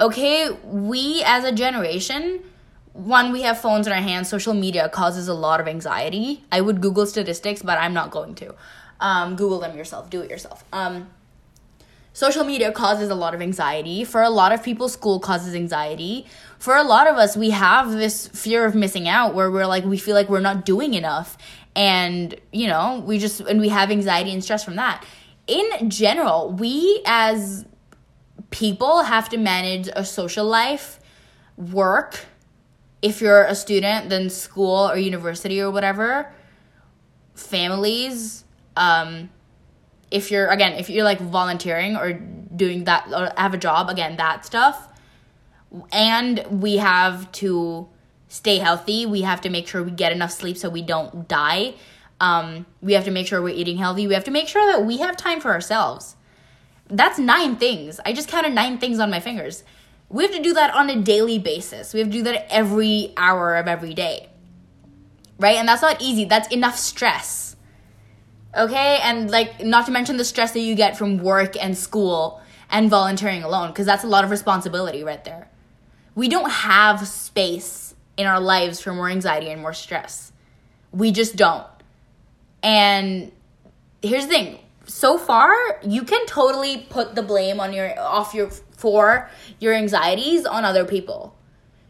Okay, 0.00 0.50
we 0.64 1.22
as 1.24 1.44
a 1.44 1.52
generation, 1.52 2.42
one, 2.92 3.32
we 3.32 3.42
have 3.42 3.60
phones 3.60 3.86
in 3.86 3.92
our 3.92 4.00
hands. 4.00 4.28
Social 4.28 4.54
media 4.54 4.88
causes 4.88 5.28
a 5.28 5.34
lot 5.34 5.60
of 5.60 5.68
anxiety. 5.68 6.44
I 6.50 6.60
would 6.60 6.80
Google 6.80 7.06
statistics, 7.06 7.62
but 7.62 7.78
I'm 7.78 7.94
not 7.94 8.10
going 8.10 8.34
to. 8.36 8.54
Um, 9.00 9.36
Google 9.36 9.60
them 9.60 9.76
yourself, 9.76 10.10
do 10.10 10.20
it 10.20 10.30
yourself. 10.30 10.64
Um, 10.72 11.10
social 12.12 12.44
media 12.44 12.72
causes 12.72 13.08
a 13.08 13.14
lot 13.14 13.34
of 13.34 13.42
anxiety. 13.42 14.04
For 14.04 14.22
a 14.22 14.30
lot 14.30 14.52
of 14.52 14.62
people, 14.62 14.88
school 14.88 15.20
causes 15.20 15.54
anxiety. 15.54 16.26
For 16.58 16.76
a 16.76 16.84
lot 16.84 17.06
of 17.06 17.16
us, 17.16 17.36
we 17.36 17.50
have 17.50 17.92
this 17.92 18.28
fear 18.28 18.64
of 18.64 18.74
missing 18.74 19.08
out 19.08 19.34
where 19.34 19.50
we're 19.50 19.66
like, 19.66 19.84
we 19.84 19.98
feel 19.98 20.14
like 20.14 20.28
we're 20.28 20.40
not 20.40 20.64
doing 20.64 20.94
enough 20.94 21.36
and 21.76 22.36
you 22.52 22.66
know 22.66 23.02
we 23.04 23.18
just 23.18 23.40
and 23.40 23.60
we 23.60 23.68
have 23.68 23.90
anxiety 23.90 24.32
and 24.32 24.44
stress 24.44 24.64
from 24.64 24.76
that 24.76 25.04
in 25.46 25.90
general 25.90 26.52
we 26.52 27.02
as 27.04 27.64
people 28.50 29.02
have 29.02 29.28
to 29.28 29.36
manage 29.36 29.88
a 29.94 30.04
social 30.04 30.44
life 30.44 31.00
work 31.56 32.26
if 33.02 33.20
you're 33.20 33.44
a 33.44 33.54
student 33.54 34.08
then 34.08 34.30
school 34.30 34.90
or 34.90 34.96
university 34.96 35.60
or 35.60 35.70
whatever 35.70 36.32
families 37.34 38.44
um 38.76 39.28
if 40.10 40.30
you're 40.30 40.48
again 40.48 40.72
if 40.72 40.88
you're 40.88 41.04
like 41.04 41.20
volunteering 41.20 41.96
or 41.96 42.12
doing 42.12 42.84
that 42.84 43.06
or 43.12 43.32
have 43.36 43.54
a 43.54 43.58
job 43.58 43.88
again 43.88 44.16
that 44.16 44.44
stuff 44.44 44.88
and 45.92 46.44
we 46.50 46.76
have 46.76 47.30
to 47.32 47.88
stay 48.34 48.58
healthy. 48.58 49.06
We 49.06 49.22
have 49.22 49.40
to 49.42 49.50
make 49.50 49.68
sure 49.68 49.82
we 49.82 49.92
get 49.92 50.12
enough 50.12 50.32
sleep 50.32 50.56
so 50.56 50.68
we 50.68 50.82
don't 50.82 51.28
die. 51.28 51.74
Um, 52.20 52.66
we 52.80 52.94
have 52.94 53.04
to 53.04 53.10
make 53.10 53.26
sure 53.26 53.40
we're 53.40 53.54
eating 53.54 53.76
healthy. 53.76 54.06
We 54.06 54.14
have 54.14 54.24
to 54.24 54.30
make 54.30 54.48
sure 54.48 54.72
that 54.72 54.84
we 54.84 54.98
have 54.98 55.16
time 55.16 55.40
for 55.40 55.52
ourselves. 55.52 56.16
That's 56.88 57.18
nine 57.18 57.56
things. 57.56 58.00
I 58.04 58.12
just 58.12 58.28
counted 58.28 58.52
nine 58.52 58.78
things 58.78 58.98
on 58.98 59.10
my 59.10 59.20
fingers. 59.20 59.64
We 60.08 60.22
have 60.24 60.32
to 60.32 60.42
do 60.42 60.54
that 60.54 60.74
on 60.74 60.90
a 60.90 61.00
daily 61.00 61.38
basis. 61.38 61.94
We 61.94 62.00
have 62.00 62.08
to 62.08 62.12
do 62.12 62.22
that 62.24 62.52
every 62.52 63.12
hour 63.16 63.56
of 63.56 63.66
every 63.66 63.94
day. 63.94 64.28
Right? 65.38 65.56
And 65.56 65.66
that's 65.66 65.82
not 65.82 66.00
easy. 66.00 66.24
That's 66.24 66.48
enough 66.48 66.76
stress. 66.76 67.56
Okay? 68.56 69.00
And 69.02 69.30
like 69.30 69.64
not 69.64 69.86
to 69.86 69.92
mention 69.92 70.16
the 70.16 70.24
stress 70.24 70.52
that 70.52 70.60
you 70.60 70.74
get 70.74 70.96
from 70.96 71.18
work 71.18 71.60
and 71.62 71.76
school 71.76 72.40
and 72.70 72.90
volunteering 72.90 73.42
alone 73.42 73.68
because 73.68 73.86
that's 73.86 74.04
a 74.04 74.08
lot 74.08 74.24
of 74.24 74.30
responsibility 74.30 75.02
right 75.02 75.24
there. 75.24 75.48
We 76.14 76.28
don't 76.28 76.50
have 76.50 77.06
space 77.08 77.94
in 78.16 78.26
our 78.26 78.40
lives 78.40 78.80
for 78.80 78.92
more 78.92 79.08
anxiety 79.08 79.48
and 79.48 79.60
more 79.60 79.72
stress. 79.72 80.32
We 80.92 81.10
just 81.10 81.34
don't. 81.36 81.66
And 82.62 83.32
here's 84.02 84.26
the 84.26 84.30
thing 84.30 84.58
so 84.94 85.18
far 85.18 85.52
you 85.82 86.04
can 86.04 86.24
totally 86.24 86.86
put 86.88 87.16
the 87.16 87.22
blame 87.22 87.58
on 87.58 87.72
your 87.72 87.98
off 87.98 88.32
your 88.32 88.48
for 88.48 89.28
your 89.58 89.74
anxieties 89.74 90.46
on 90.46 90.64
other 90.64 90.84
people. 90.84 91.34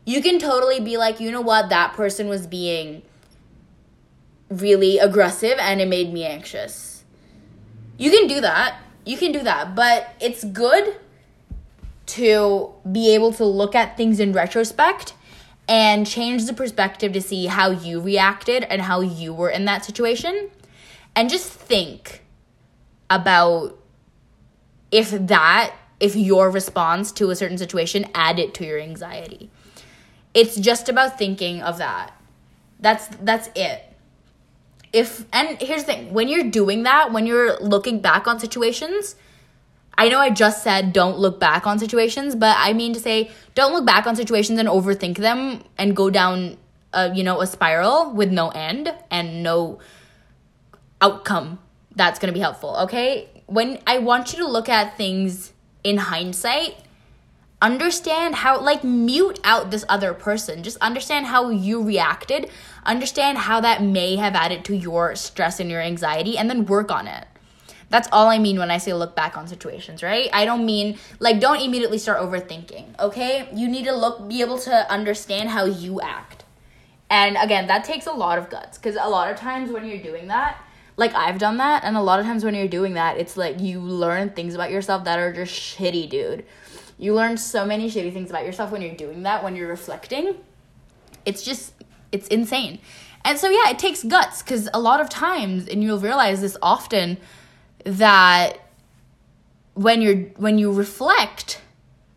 You 0.06 0.22
can 0.22 0.38
totally 0.38 0.80
be 0.80 0.96
like 0.96 1.20
you 1.20 1.30
know 1.30 1.42
what? 1.42 1.68
That 1.68 1.92
person 1.92 2.28
was 2.28 2.46
being 2.46 3.02
really 4.48 4.96
aggressive 4.96 5.58
and 5.58 5.82
it 5.82 5.88
made 5.88 6.14
me 6.14 6.24
anxious. 6.24 7.04
You 7.98 8.10
can 8.10 8.26
do 8.26 8.40
that. 8.40 8.78
You 9.04 9.18
can 9.18 9.32
do 9.32 9.42
that. 9.42 9.74
But 9.74 10.14
it's 10.18 10.42
good 10.42 10.96
to 12.06 12.72
be 12.90 13.14
able 13.14 13.34
to 13.34 13.44
look 13.44 13.74
at 13.74 13.98
things 13.98 14.18
in 14.18 14.32
retrospect 14.32 15.12
and 15.68 16.06
change 16.06 16.46
the 16.46 16.54
perspective 16.54 17.12
to 17.12 17.20
see 17.20 17.46
how 17.46 17.70
you 17.70 18.00
reacted 18.00 18.64
and 18.64 18.80
how 18.80 19.02
you 19.02 19.34
were 19.34 19.50
in 19.50 19.66
that 19.66 19.84
situation. 19.84 20.48
And 21.14 21.28
just 21.28 21.52
think 21.52 22.23
about 23.10 23.78
if 24.90 25.10
that 25.10 25.74
if 26.00 26.16
your 26.16 26.50
response 26.50 27.12
to 27.12 27.30
a 27.30 27.36
certain 27.36 27.58
situation 27.58 28.06
added 28.14 28.54
to 28.54 28.64
your 28.64 28.78
anxiety. 28.78 29.50
It's 30.34 30.56
just 30.56 30.88
about 30.88 31.16
thinking 31.18 31.62
of 31.62 31.78
that. 31.78 32.12
That's 32.80 33.06
that's 33.22 33.48
it. 33.54 33.84
If 34.92 35.24
and 35.32 35.60
here's 35.60 35.84
the 35.84 35.92
thing 35.92 36.12
when 36.12 36.28
you're 36.28 36.50
doing 36.50 36.82
that 36.84 37.12
when 37.12 37.26
you're 37.26 37.58
looking 37.60 38.00
back 38.00 38.26
on 38.26 38.38
situations 38.38 39.16
I 39.96 40.08
know 40.08 40.18
I 40.18 40.30
just 40.30 40.62
said 40.62 40.92
don't 40.92 41.18
look 41.18 41.38
back 41.38 41.66
on 41.66 41.78
situations, 41.78 42.34
but 42.34 42.56
I 42.58 42.72
mean 42.72 42.92
to 42.94 43.00
say 43.00 43.30
don't 43.54 43.72
look 43.72 43.86
back 43.86 44.06
on 44.06 44.16
situations 44.16 44.58
and 44.58 44.68
overthink 44.68 45.18
them 45.18 45.62
and 45.78 45.94
go 45.94 46.10
down 46.10 46.56
a, 46.92 47.14
you 47.14 47.22
know, 47.22 47.40
a 47.40 47.46
spiral 47.46 48.12
with 48.12 48.30
no 48.30 48.48
end 48.50 48.92
and 49.10 49.42
no 49.42 49.78
outcome 51.00 51.58
that's 51.96 52.18
going 52.18 52.32
to 52.32 52.34
be 52.34 52.40
helpful, 52.40 52.76
okay? 52.82 53.28
When 53.46 53.78
I 53.86 53.98
want 53.98 54.32
you 54.32 54.38
to 54.40 54.46
look 54.46 54.68
at 54.68 54.96
things 54.96 55.52
in 55.82 55.98
hindsight, 55.98 56.76
understand 57.60 58.34
how 58.34 58.60
like 58.60 58.84
mute 58.84 59.40
out 59.44 59.70
this 59.70 59.84
other 59.88 60.12
person. 60.12 60.62
Just 60.62 60.76
understand 60.78 61.26
how 61.26 61.48
you 61.48 61.82
reacted, 61.82 62.50
understand 62.84 63.38
how 63.38 63.60
that 63.60 63.82
may 63.82 64.16
have 64.16 64.34
added 64.34 64.64
to 64.66 64.76
your 64.76 65.14
stress 65.14 65.60
and 65.60 65.70
your 65.70 65.80
anxiety 65.80 66.36
and 66.36 66.50
then 66.50 66.66
work 66.66 66.90
on 66.90 67.06
it. 67.06 67.26
That's 67.88 68.08
all 68.10 68.28
I 68.28 68.38
mean 68.38 68.58
when 68.58 68.70
I 68.70 68.78
say 68.78 68.92
look 68.92 69.14
back 69.14 69.36
on 69.36 69.46
situations, 69.46 70.02
right? 70.02 70.28
I 70.32 70.44
don't 70.44 70.66
mean 70.66 70.98
like 71.20 71.40
don't 71.40 71.60
immediately 71.60 71.98
start 71.98 72.20
overthinking, 72.20 72.98
okay? 72.98 73.48
You 73.54 73.68
need 73.68 73.84
to 73.84 73.94
look 73.94 74.28
be 74.28 74.40
able 74.40 74.58
to 74.58 74.90
understand 74.90 75.50
how 75.50 75.64
you 75.64 76.00
act. 76.00 76.44
And 77.08 77.36
again, 77.36 77.66
that 77.68 77.84
takes 77.84 78.06
a 78.06 78.12
lot 78.12 78.38
of 78.38 78.50
guts 78.50 78.78
cuz 78.78 78.96
a 79.00 79.08
lot 79.08 79.30
of 79.30 79.38
times 79.38 79.70
when 79.70 79.86
you're 79.86 80.02
doing 80.02 80.26
that, 80.28 80.58
like 80.96 81.14
I've 81.14 81.38
done 81.38 81.56
that 81.56 81.84
and 81.84 81.96
a 81.96 82.02
lot 82.02 82.20
of 82.20 82.26
times 82.26 82.44
when 82.44 82.54
you're 82.54 82.68
doing 82.68 82.94
that, 82.94 83.18
it's 83.18 83.36
like 83.36 83.60
you 83.60 83.80
learn 83.80 84.30
things 84.30 84.54
about 84.54 84.70
yourself 84.70 85.04
that 85.04 85.18
are 85.18 85.32
just 85.32 85.52
shitty, 85.52 86.08
dude. 86.08 86.44
You 86.98 87.14
learn 87.14 87.36
so 87.36 87.66
many 87.66 87.90
shitty 87.90 88.12
things 88.12 88.30
about 88.30 88.44
yourself 88.44 88.70
when 88.70 88.80
you're 88.80 88.94
doing 88.94 89.24
that, 89.24 89.42
when 89.42 89.56
you're 89.56 89.68
reflecting. 89.68 90.36
It's 91.24 91.42
just 91.42 91.72
it's 92.12 92.28
insane. 92.28 92.78
And 93.24 93.38
so 93.38 93.48
yeah, 93.48 93.70
it 93.70 93.78
takes 93.78 94.04
guts 94.04 94.42
cuz 94.42 94.68
a 94.72 94.78
lot 94.78 95.00
of 95.00 95.08
times 95.08 95.66
and 95.66 95.82
you'll 95.82 95.98
realize 95.98 96.40
this 96.40 96.56
often 96.62 97.16
that 97.84 98.58
when 99.74 100.00
you're 100.00 100.28
when 100.36 100.58
you 100.58 100.72
reflect 100.72 101.60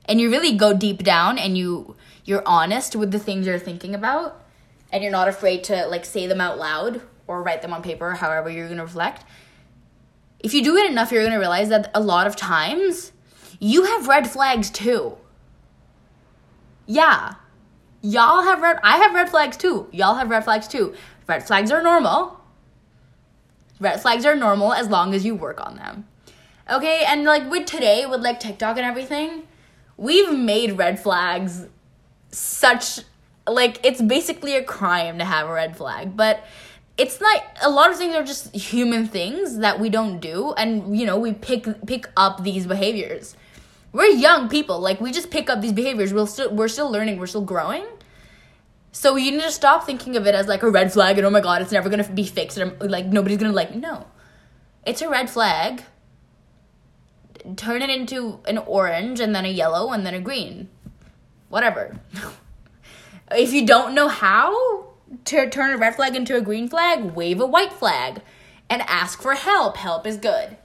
and 0.05 0.21
you 0.21 0.29
really 0.29 0.55
go 0.55 0.73
deep 0.73 1.03
down 1.03 1.37
and 1.37 1.57
you 1.57 1.95
you're 2.25 2.43
honest 2.45 2.95
with 2.95 3.11
the 3.11 3.19
things 3.19 3.47
you're 3.47 3.57
thinking 3.57 3.95
about 3.95 4.43
and 4.91 5.01
you're 5.01 5.11
not 5.11 5.27
afraid 5.27 5.63
to 5.63 5.87
like 5.87 6.05
say 6.05 6.27
them 6.27 6.39
out 6.39 6.57
loud 6.57 7.01
or 7.27 7.43
write 7.43 7.61
them 7.61 7.73
on 7.73 7.81
paper 7.81 8.11
however 8.13 8.49
you're 8.49 8.67
going 8.67 8.77
to 8.77 8.83
reflect. 8.83 9.25
If 10.39 10.53
you 10.53 10.63
do 10.63 10.75
it 10.77 10.89
enough 10.89 11.11
you're 11.11 11.21
going 11.21 11.33
to 11.33 11.39
realize 11.39 11.69
that 11.69 11.91
a 11.93 11.99
lot 11.99 12.27
of 12.27 12.35
times 12.35 13.11
you 13.59 13.85
have 13.85 14.07
red 14.07 14.29
flags 14.29 14.69
too. 14.69 15.17
Yeah. 16.85 17.35
Y'all 18.01 18.43
have 18.43 18.61
red 18.61 18.79
i 18.83 18.97
have 18.97 19.13
red 19.13 19.29
flags 19.29 19.57
too. 19.57 19.87
Y'all 19.91 20.15
have 20.15 20.29
red 20.29 20.43
flags 20.43 20.67
too. 20.67 20.93
Red 21.27 21.45
flags 21.45 21.71
are 21.71 21.81
normal. 21.81 22.39
Red 23.79 24.01
flags 24.01 24.25
are 24.25 24.35
normal 24.35 24.73
as 24.73 24.87
long 24.87 25.13
as 25.13 25.25
you 25.25 25.35
work 25.35 25.59
on 25.65 25.75
them. 25.75 26.07
Okay, 26.69 27.03
and 27.07 27.23
like 27.23 27.49
with 27.49 27.65
today, 27.65 28.05
with 28.05 28.21
like 28.21 28.39
TikTok 28.39 28.77
and 28.77 28.85
everything, 28.85 29.43
we've 29.95 30.37
made 30.37 30.77
red 30.77 30.99
flags 30.99 31.65
such 32.31 32.99
like 33.47 33.79
it's 33.85 34.01
basically 34.01 34.55
a 34.55 34.63
crime 34.63 35.17
to 35.19 35.25
have 35.25 35.47
a 35.47 35.53
red 35.53 35.77
flag, 35.77 36.17
but 36.17 36.45
it's 36.97 37.21
not 37.21 37.43
a 37.61 37.69
lot 37.69 37.91
of 37.91 37.97
things 37.97 38.15
are 38.15 38.23
just 38.23 38.55
human 38.55 39.07
things 39.07 39.59
that 39.59 39.79
we 39.79 39.89
don't 39.89 40.19
do 40.19 40.53
and 40.53 40.97
you 40.97 41.05
know, 41.05 41.17
we 41.17 41.33
pick 41.33 41.67
pick 41.85 42.07
up 42.17 42.43
these 42.43 42.65
behaviors. 42.65 43.35
We're 43.91 44.07
young 44.07 44.49
people, 44.49 44.79
like 44.79 44.99
we 44.99 45.11
just 45.11 45.29
pick 45.29 45.49
up 45.49 45.61
these 45.61 45.73
behaviors. 45.73 46.13
We're 46.13 46.27
still 46.27 46.53
we're 46.53 46.67
still 46.67 46.91
learning, 46.91 47.19
we're 47.19 47.27
still 47.27 47.41
growing. 47.41 47.85
So 48.91 49.15
you 49.15 49.31
need 49.31 49.43
to 49.43 49.51
stop 49.51 49.85
thinking 49.85 50.17
of 50.17 50.25
it 50.25 50.33
as 50.33 50.47
like 50.47 50.63
a 50.63 50.69
red 50.69 50.91
flag 50.91 51.17
and 51.17 51.27
oh 51.27 51.29
my 51.29 51.41
god, 51.41 51.61
it's 51.61 51.71
never 51.71 51.87
gonna 51.89 52.09
be 52.09 52.25
fixed 52.25 52.57
and 52.57 52.71
I'm, 52.81 52.89
like 52.89 53.05
nobody's 53.05 53.37
gonna 53.37 53.53
like. 53.53 53.75
No, 53.75 54.07
it's 54.85 55.01
a 55.01 55.09
red 55.09 55.29
flag. 55.29 55.83
Turn 57.55 57.81
it 57.81 57.91
into 57.91 58.39
an 58.45 58.57
orange 58.57 59.19
and 59.19 59.35
then 59.35 59.45
a 59.45 59.49
yellow 59.49 59.91
and 59.91 60.05
then 60.05 60.15
a 60.15 60.19
green, 60.19 60.67
whatever. 61.49 61.99
if 63.31 63.53
you 63.53 63.65
don't 63.65 63.93
know 63.93 64.07
how 64.07 64.86
to 65.25 65.49
turn 65.49 65.73
a 65.73 65.77
red 65.77 65.95
flag 65.95 66.15
into 66.15 66.35
a 66.35 66.41
green 66.41 66.67
flag, 66.67 67.15
wave 67.15 67.39
a 67.39 67.45
white 67.45 67.73
flag 67.73 68.21
and 68.69 68.81
ask 68.83 69.21
for 69.21 69.33
help. 69.33 69.77
Help 69.77 70.05
is 70.05 70.17
good. 70.17 70.57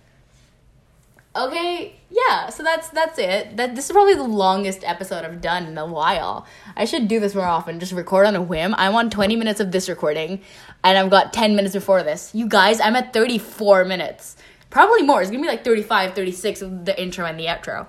Okay, 1.35 1.95
yeah, 2.11 2.51
so 2.51 2.63
that's 2.63 2.91
that's 2.91 3.19
it. 3.19 3.57
That 3.57 3.75
this 3.75 3.87
is 3.87 3.93
probably 3.93 4.15
the 4.15 4.23
longest 4.23 4.85
episode 4.85 5.25
I've 5.25 5.41
done 5.41 5.65
in 5.65 5.79
a 5.79 5.87
while. 5.87 6.47
I 6.77 6.85
should 6.85 7.09
do 7.09 7.21
this 7.21 7.35
more 7.35 7.47
often, 7.47 7.81
just 7.81 7.93
record 7.93 8.27
on 8.27 8.37
a 8.37 8.43
whim. 8.43 8.75
I'm 8.77 8.95
on 8.95 9.09
20 9.09 9.37
minutes 9.37 9.59
of 9.59 9.73
this 9.73 9.89
recording, 9.89 10.43
and 10.85 10.99
I've 10.99 11.11
got 11.11 11.33
10 11.33 11.57
minutes 11.57 11.75
before 11.75 12.03
this. 12.03 12.35
You 12.35 12.47
guys, 12.47 12.81
I'm 12.81 12.97
at 12.97 13.15
34 13.15 13.87
minutes. 13.87 14.37
Probably 14.69 15.03
more. 15.03 15.23
It's 15.23 15.31
gonna 15.31 15.43
be 15.43 15.49
like 15.49 15.65
35, 15.65 16.15
36 16.15 16.61
with 16.61 16.85
the 16.85 17.03
intro 17.03 17.25
and 17.25 17.39
the 17.41 17.47
outro. 17.47 17.87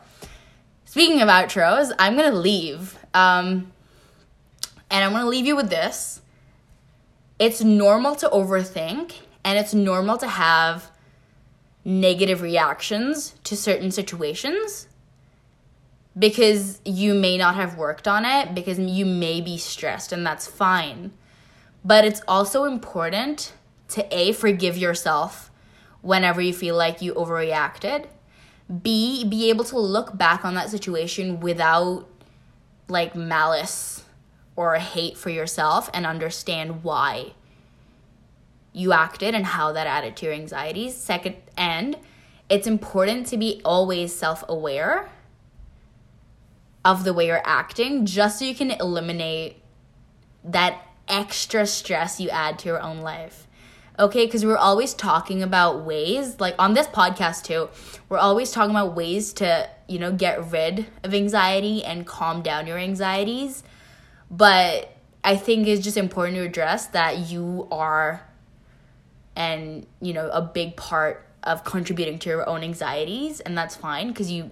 Speaking 0.86 1.22
of 1.22 1.28
outros, 1.28 1.92
I'm 2.00 2.16
gonna 2.16 2.32
leave. 2.36 2.98
Um, 3.14 3.74
and 4.90 5.04
I'm 5.04 5.12
gonna 5.12 5.28
leave 5.28 5.46
you 5.46 5.58
with 5.58 5.70
this. 5.70 6.22
It's 7.44 7.62
normal 7.62 8.16
to 8.16 8.30
overthink, 8.30 9.16
and 9.44 9.60
it's 9.60 9.74
normal 9.74 10.18
to 10.20 10.30
have 10.30 10.90
negative 11.84 12.42
reactions 12.42 13.36
to 13.44 13.58
certain 13.58 13.92
situations 13.92 14.88
because 16.18 16.80
you 16.86 17.14
may 17.14 17.38
not 17.38 17.56
have 17.56 17.78
worked 17.78 18.08
on 18.08 18.24
it, 18.24 18.56
because 18.56 18.80
you 18.80 19.06
may 19.06 19.42
be 19.42 19.58
stressed, 19.58 20.14
and 20.14 20.26
that's 20.26 20.48
fine. 20.48 21.12
But 21.84 22.06
it's 22.06 22.22
also 22.30 22.64
important 22.64 23.52
to 23.90 24.08
A, 24.18 24.32
forgive 24.32 24.78
yourself 24.78 25.52
whenever 26.02 26.40
you 26.40 26.54
feel 26.54 26.78
like 26.78 27.02
you 27.02 27.14
overreacted. 27.14 28.06
B, 28.82 29.26
be 29.26 29.50
able 29.50 29.66
to 29.66 29.78
look 29.78 30.18
back 30.18 30.46
on 30.46 30.54
that 30.54 30.70
situation 30.70 31.42
without 31.42 32.08
like 32.88 33.18
malice 33.18 34.03
or 34.56 34.76
a 34.76 34.80
hate 34.80 35.18
for 35.18 35.30
yourself 35.30 35.90
and 35.94 36.06
understand 36.06 36.84
why 36.84 37.34
you 38.74 38.92
acted 38.92 39.36
and 39.36 39.46
how 39.46 39.72
that 39.72 39.88
added 39.88 40.16
to 40.18 40.26
your 40.26 40.34
anxieties. 40.34 40.96
Second, 40.96 41.36
and 41.58 41.98
it's 42.50 42.68
important 42.68 43.28
to 43.28 43.38
be 43.38 43.62
always 43.64 44.14
self 44.14 44.44
aware 44.48 45.10
of 46.84 47.04
the 47.04 47.14
way 47.14 47.28
you're 47.28 47.42
acting 47.46 48.06
just 48.06 48.40
so 48.40 48.46
you 48.46 48.56
can 48.56 48.72
eliminate 48.72 49.62
that 50.44 50.86
extra 51.08 51.66
stress 51.66 52.20
you 52.20 52.30
add 52.30 52.60
to 52.60 52.68
your 52.68 52.82
own 52.82 53.00
life. 53.00 53.48
Okay, 54.00 54.26
because 54.26 54.44
we're 54.44 54.58
always 54.58 54.94
talking 54.94 55.44
about 55.44 55.86
ways, 55.86 56.40
like 56.40 56.56
on 56.58 56.74
this 56.74 56.88
podcast 56.88 57.44
too, 57.44 57.70
we're 58.10 58.18
always 58.18 58.52
talking 58.52 58.72
about 58.72 58.96
ways 58.96 59.32
to, 59.34 59.70
you 59.88 60.00
know, 60.00 60.12
get 60.12 60.52
rid 60.52 60.88
of 61.04 61.14
anxiety 61.14 61.84
and 61.86 62.06
calm 62.08 62.42
down 62.42 62.66
your 62.66 62.80
anxieties. 62.80 63.64
But 64.30 64.94
I 65.24 65.36
think 65.38 65.68
it's 65.68 65.84
just 65.84 65.98
important 65.98 66.36
to 66.38 66.44
address 66.44 66.88
that 66.88 67.30
you 67.30 67.68
are 67.72 68.28
and 69.36 69.86
you 70.02 70.14
know 70.14 70.30
a 70.30 70.42
big 70.42 70.76
part 70.76 71.28
of 71.44 71.64
contributing 71.64 72.20
to 72.20 72.30
your 72.30 72.48
own 72.48 72.64
anxieties 72.64 73.40
and 73.40 73.58
that's 73.58 73.76
fine 73.76 74.08
because 74.08 74.32
you 74.32 74.52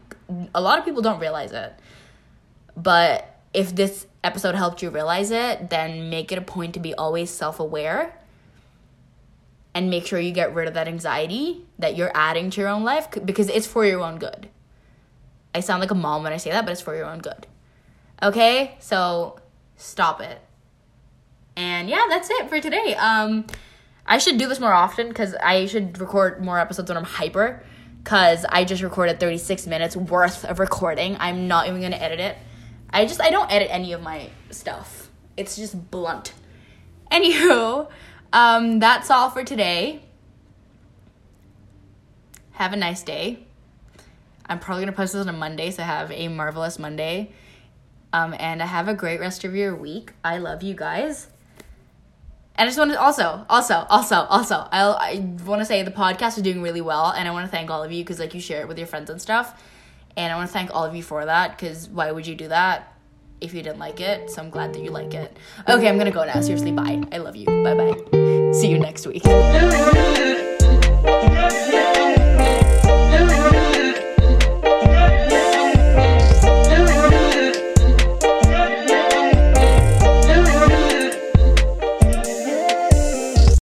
a 0.56 0.62
lot 0.62 0.80
of 0.80 0.86
people 0.86 1.02
don't 1.02 1.20
realize 1.20 1.52
it. 1.52 1.74
But 2.76 3.40
if 3.54 3.76
this 3.76 4.08
episode 4.24 4.56
helped 4.56 4.82
you 4.82 4.90
realize 4.90 5.32
it 5.32 5.70
then 5.70 6.10
make 6.10 6.32
it 6.32 6.38
a 6.38 6.42
point 6.42 6.74
to 6.74 6.80
be 6.80 6.94
always 6.94 7.30
self-aware 7.30 8.18
and 9.74 9.90
make 9.90 10.06
sure 10.06 10.20
you 10.20 10.32
get 10.32 10.54
rid 10.54 10.68
of 10.68 10.74
that 10.74 10.88
anxiety 10.88 11.66
that 11.80 11.96
you're 11.96 12.12
adding 12.16 12.50
to 12.50 12.62
your 12.62 12.70
own 12.70 12.84
life 12.84 13.08
because 13.26 13.50
it's 13.50 13.68
for 13.68 13.86
your 13.86 14.02
own 14.02 14.20
good. 14.20 14.50
I 15.54 15.60
sound 15.60 15.82
like 15.82 15.92
a 15.92 15.96
mom 15.96 16.24
when 16.24 16.32
i 16.32 16.38
say 16.38 16.52
that 16.52 16.66
but 16.66 16.72
it's 16.72 16.82
for 16.82 16.96
your 16.96 17.06
own 17.06 17.20
good. 17.20 17.46
Okay? 18.24 18.76
So 18.80 19.41
stop 19.82 20.22
it 20.22 20.40
and 21.56 21.90
yeah 21.90 22.06
that's 22.10 22.30
it 22.30 22.50
for 22.50 22.60
today 22.62 22.96
um 22.96 23.46
I 24.06 24.18
should 24.18 24.38
do 24.38 24.48
this 24.48 24.60
more 24.60 24.74
often 24.74 25.08
because 25.08 25.36
I 25.36 25.66
should 25.68 26.00
record 26.00 26.44
more 26.44 26.60
episodes 26.60 26.90
when 26.90 26.98
I'm 26.98 27.04
hyper. 27.04 27.64
Because 28.04 28.46
I 28.50 28.66
just 28.66 28.82
recorded 28.82 29.20
36 29.20 29.68
minutes 29.68 29.96
worth 29.96 30.44
of 30.44 30.60
recording. 30.60 31.16
I'm 31.20 31.48
not 31.48 31.68
even 31.68 31.82
gonna 31.82 31.98
edit 31.98 32.20
it. 32.20 32.38
I 32.90 33.06
just 33.06 33.22
I 33.22 33.30
don't 33.30 33.52
edit 33.52 33.70
any 33.72 33.94
of 33.94 34.02
my 34.02 34.30
stuff. 34.50 35.10
It's 35.38 35.56
just 35.56 35.92
blunt. 35.92 36.34
Anywho, 37.12 37.90
um, 38.34 38.80
that's 38.80 39.12
all 39.12 39.30
for 39.30 39.44
today. 39.44 40.02
Have 42.54 42.74
a 42.74 42.78
nice 42.78 43.04
day. 43.04 43.46
I'm 44.48 44.60
probably 44.60 44.84
gonna 44.84 44.98
post 44.98 45.14
this 45.14 45.22
on 45.22 45.30
a 45.30 45.38
Monday, 45.38 45.70
so 45.70 45.84
have 45.84 46.12
a 46.12 46.28
marvelous 46.28 46.80
Monday. 46.80 47.32
Um, 48.14 48.36
and 48.38 48.62
have 48.62 48.88
a 48.90 48.94
great 48.94 49.20
rest 49.22 49.44
of 49.46 49.56
your 49.56 49.74
week. 49.76 50.12
I 50.24 50.38
love 50.38 50.64
you 50.64 50.74
guys. 50.76 51.28
And 52.56 52.68
I 52.68 52.70
just 52.70 52.78
want 52.78 52.92
to 52.92 53.02
also, 53.02 53.46
also, 53.50 53.86
also, 53.90 54.16
also, 54.30 54.68
I'll, 54.72 54.94
I 54.94 55.26
want 55.46 55.62
to 55.62 55.66
say 55.66 55.82
the 55.84 55.92
podcast 55.92 56.38
is 56.38 56.44
doing 56.44 56.62
really 56.62 56.82
well, 56.82 57.12
and 57.12 57.28
I 57.28 57.32
want 57.32 57.46
to 57.46 57.52
thank 57.52 57.72
all 57.72 57.82
of 57.84 57.92
you 57.92 58.04
because 58.04 58.20
like 58.20 58.34
you 58.34 58.42
share 58.42 58.62
it 58.62 58.68
with 58.68 58.78
your 58.78 58.88
friends 58.88 59.10
and 59.10 59.22
stuff, 59.22 59.64
and 60.18 60.32
I 60.32 60.36
want 60.36 60.50
to 60.50 60.54
thank 60.54 60.70
all 60.76 60.84
of 60.84 60.94
you 60.94 61.02
for 61.02 61.26
that 61.26 61.58
because 61.58 61.88
why 61.90 62.12
would 62.12 62.28
you 62.28 62.36
do 62.36 62.50
that 62.50 62.94
if 63.40 63.54
you 63.54 63.64
didn't 63.64 63.80
like 63.80 64.02
it? 64.02 64.30
So 64.30 64.42
I'm 64.42 64.50
glad 64.50 64.74
that 64.74 64.82
you 64.82 64.92
like 64.92 65.14
it. 65.14 65.36
Okay, 65.68 65.88
I'm 65.88 65.98
gonna 65.98 66.12
go 66.12 66.26
now. 66.26 66.42
Seriously, 66.42 66.72
bye. 66.72 67.02
I 67.12 67.18
love 67.18 67.36
you. 67.36 67.46
Bye 67.46 67.74
bye. 67.74 68.52
See 68.52 68.70
you 68.70 68.80
next 68.80 69.08
week. 69.08 69.24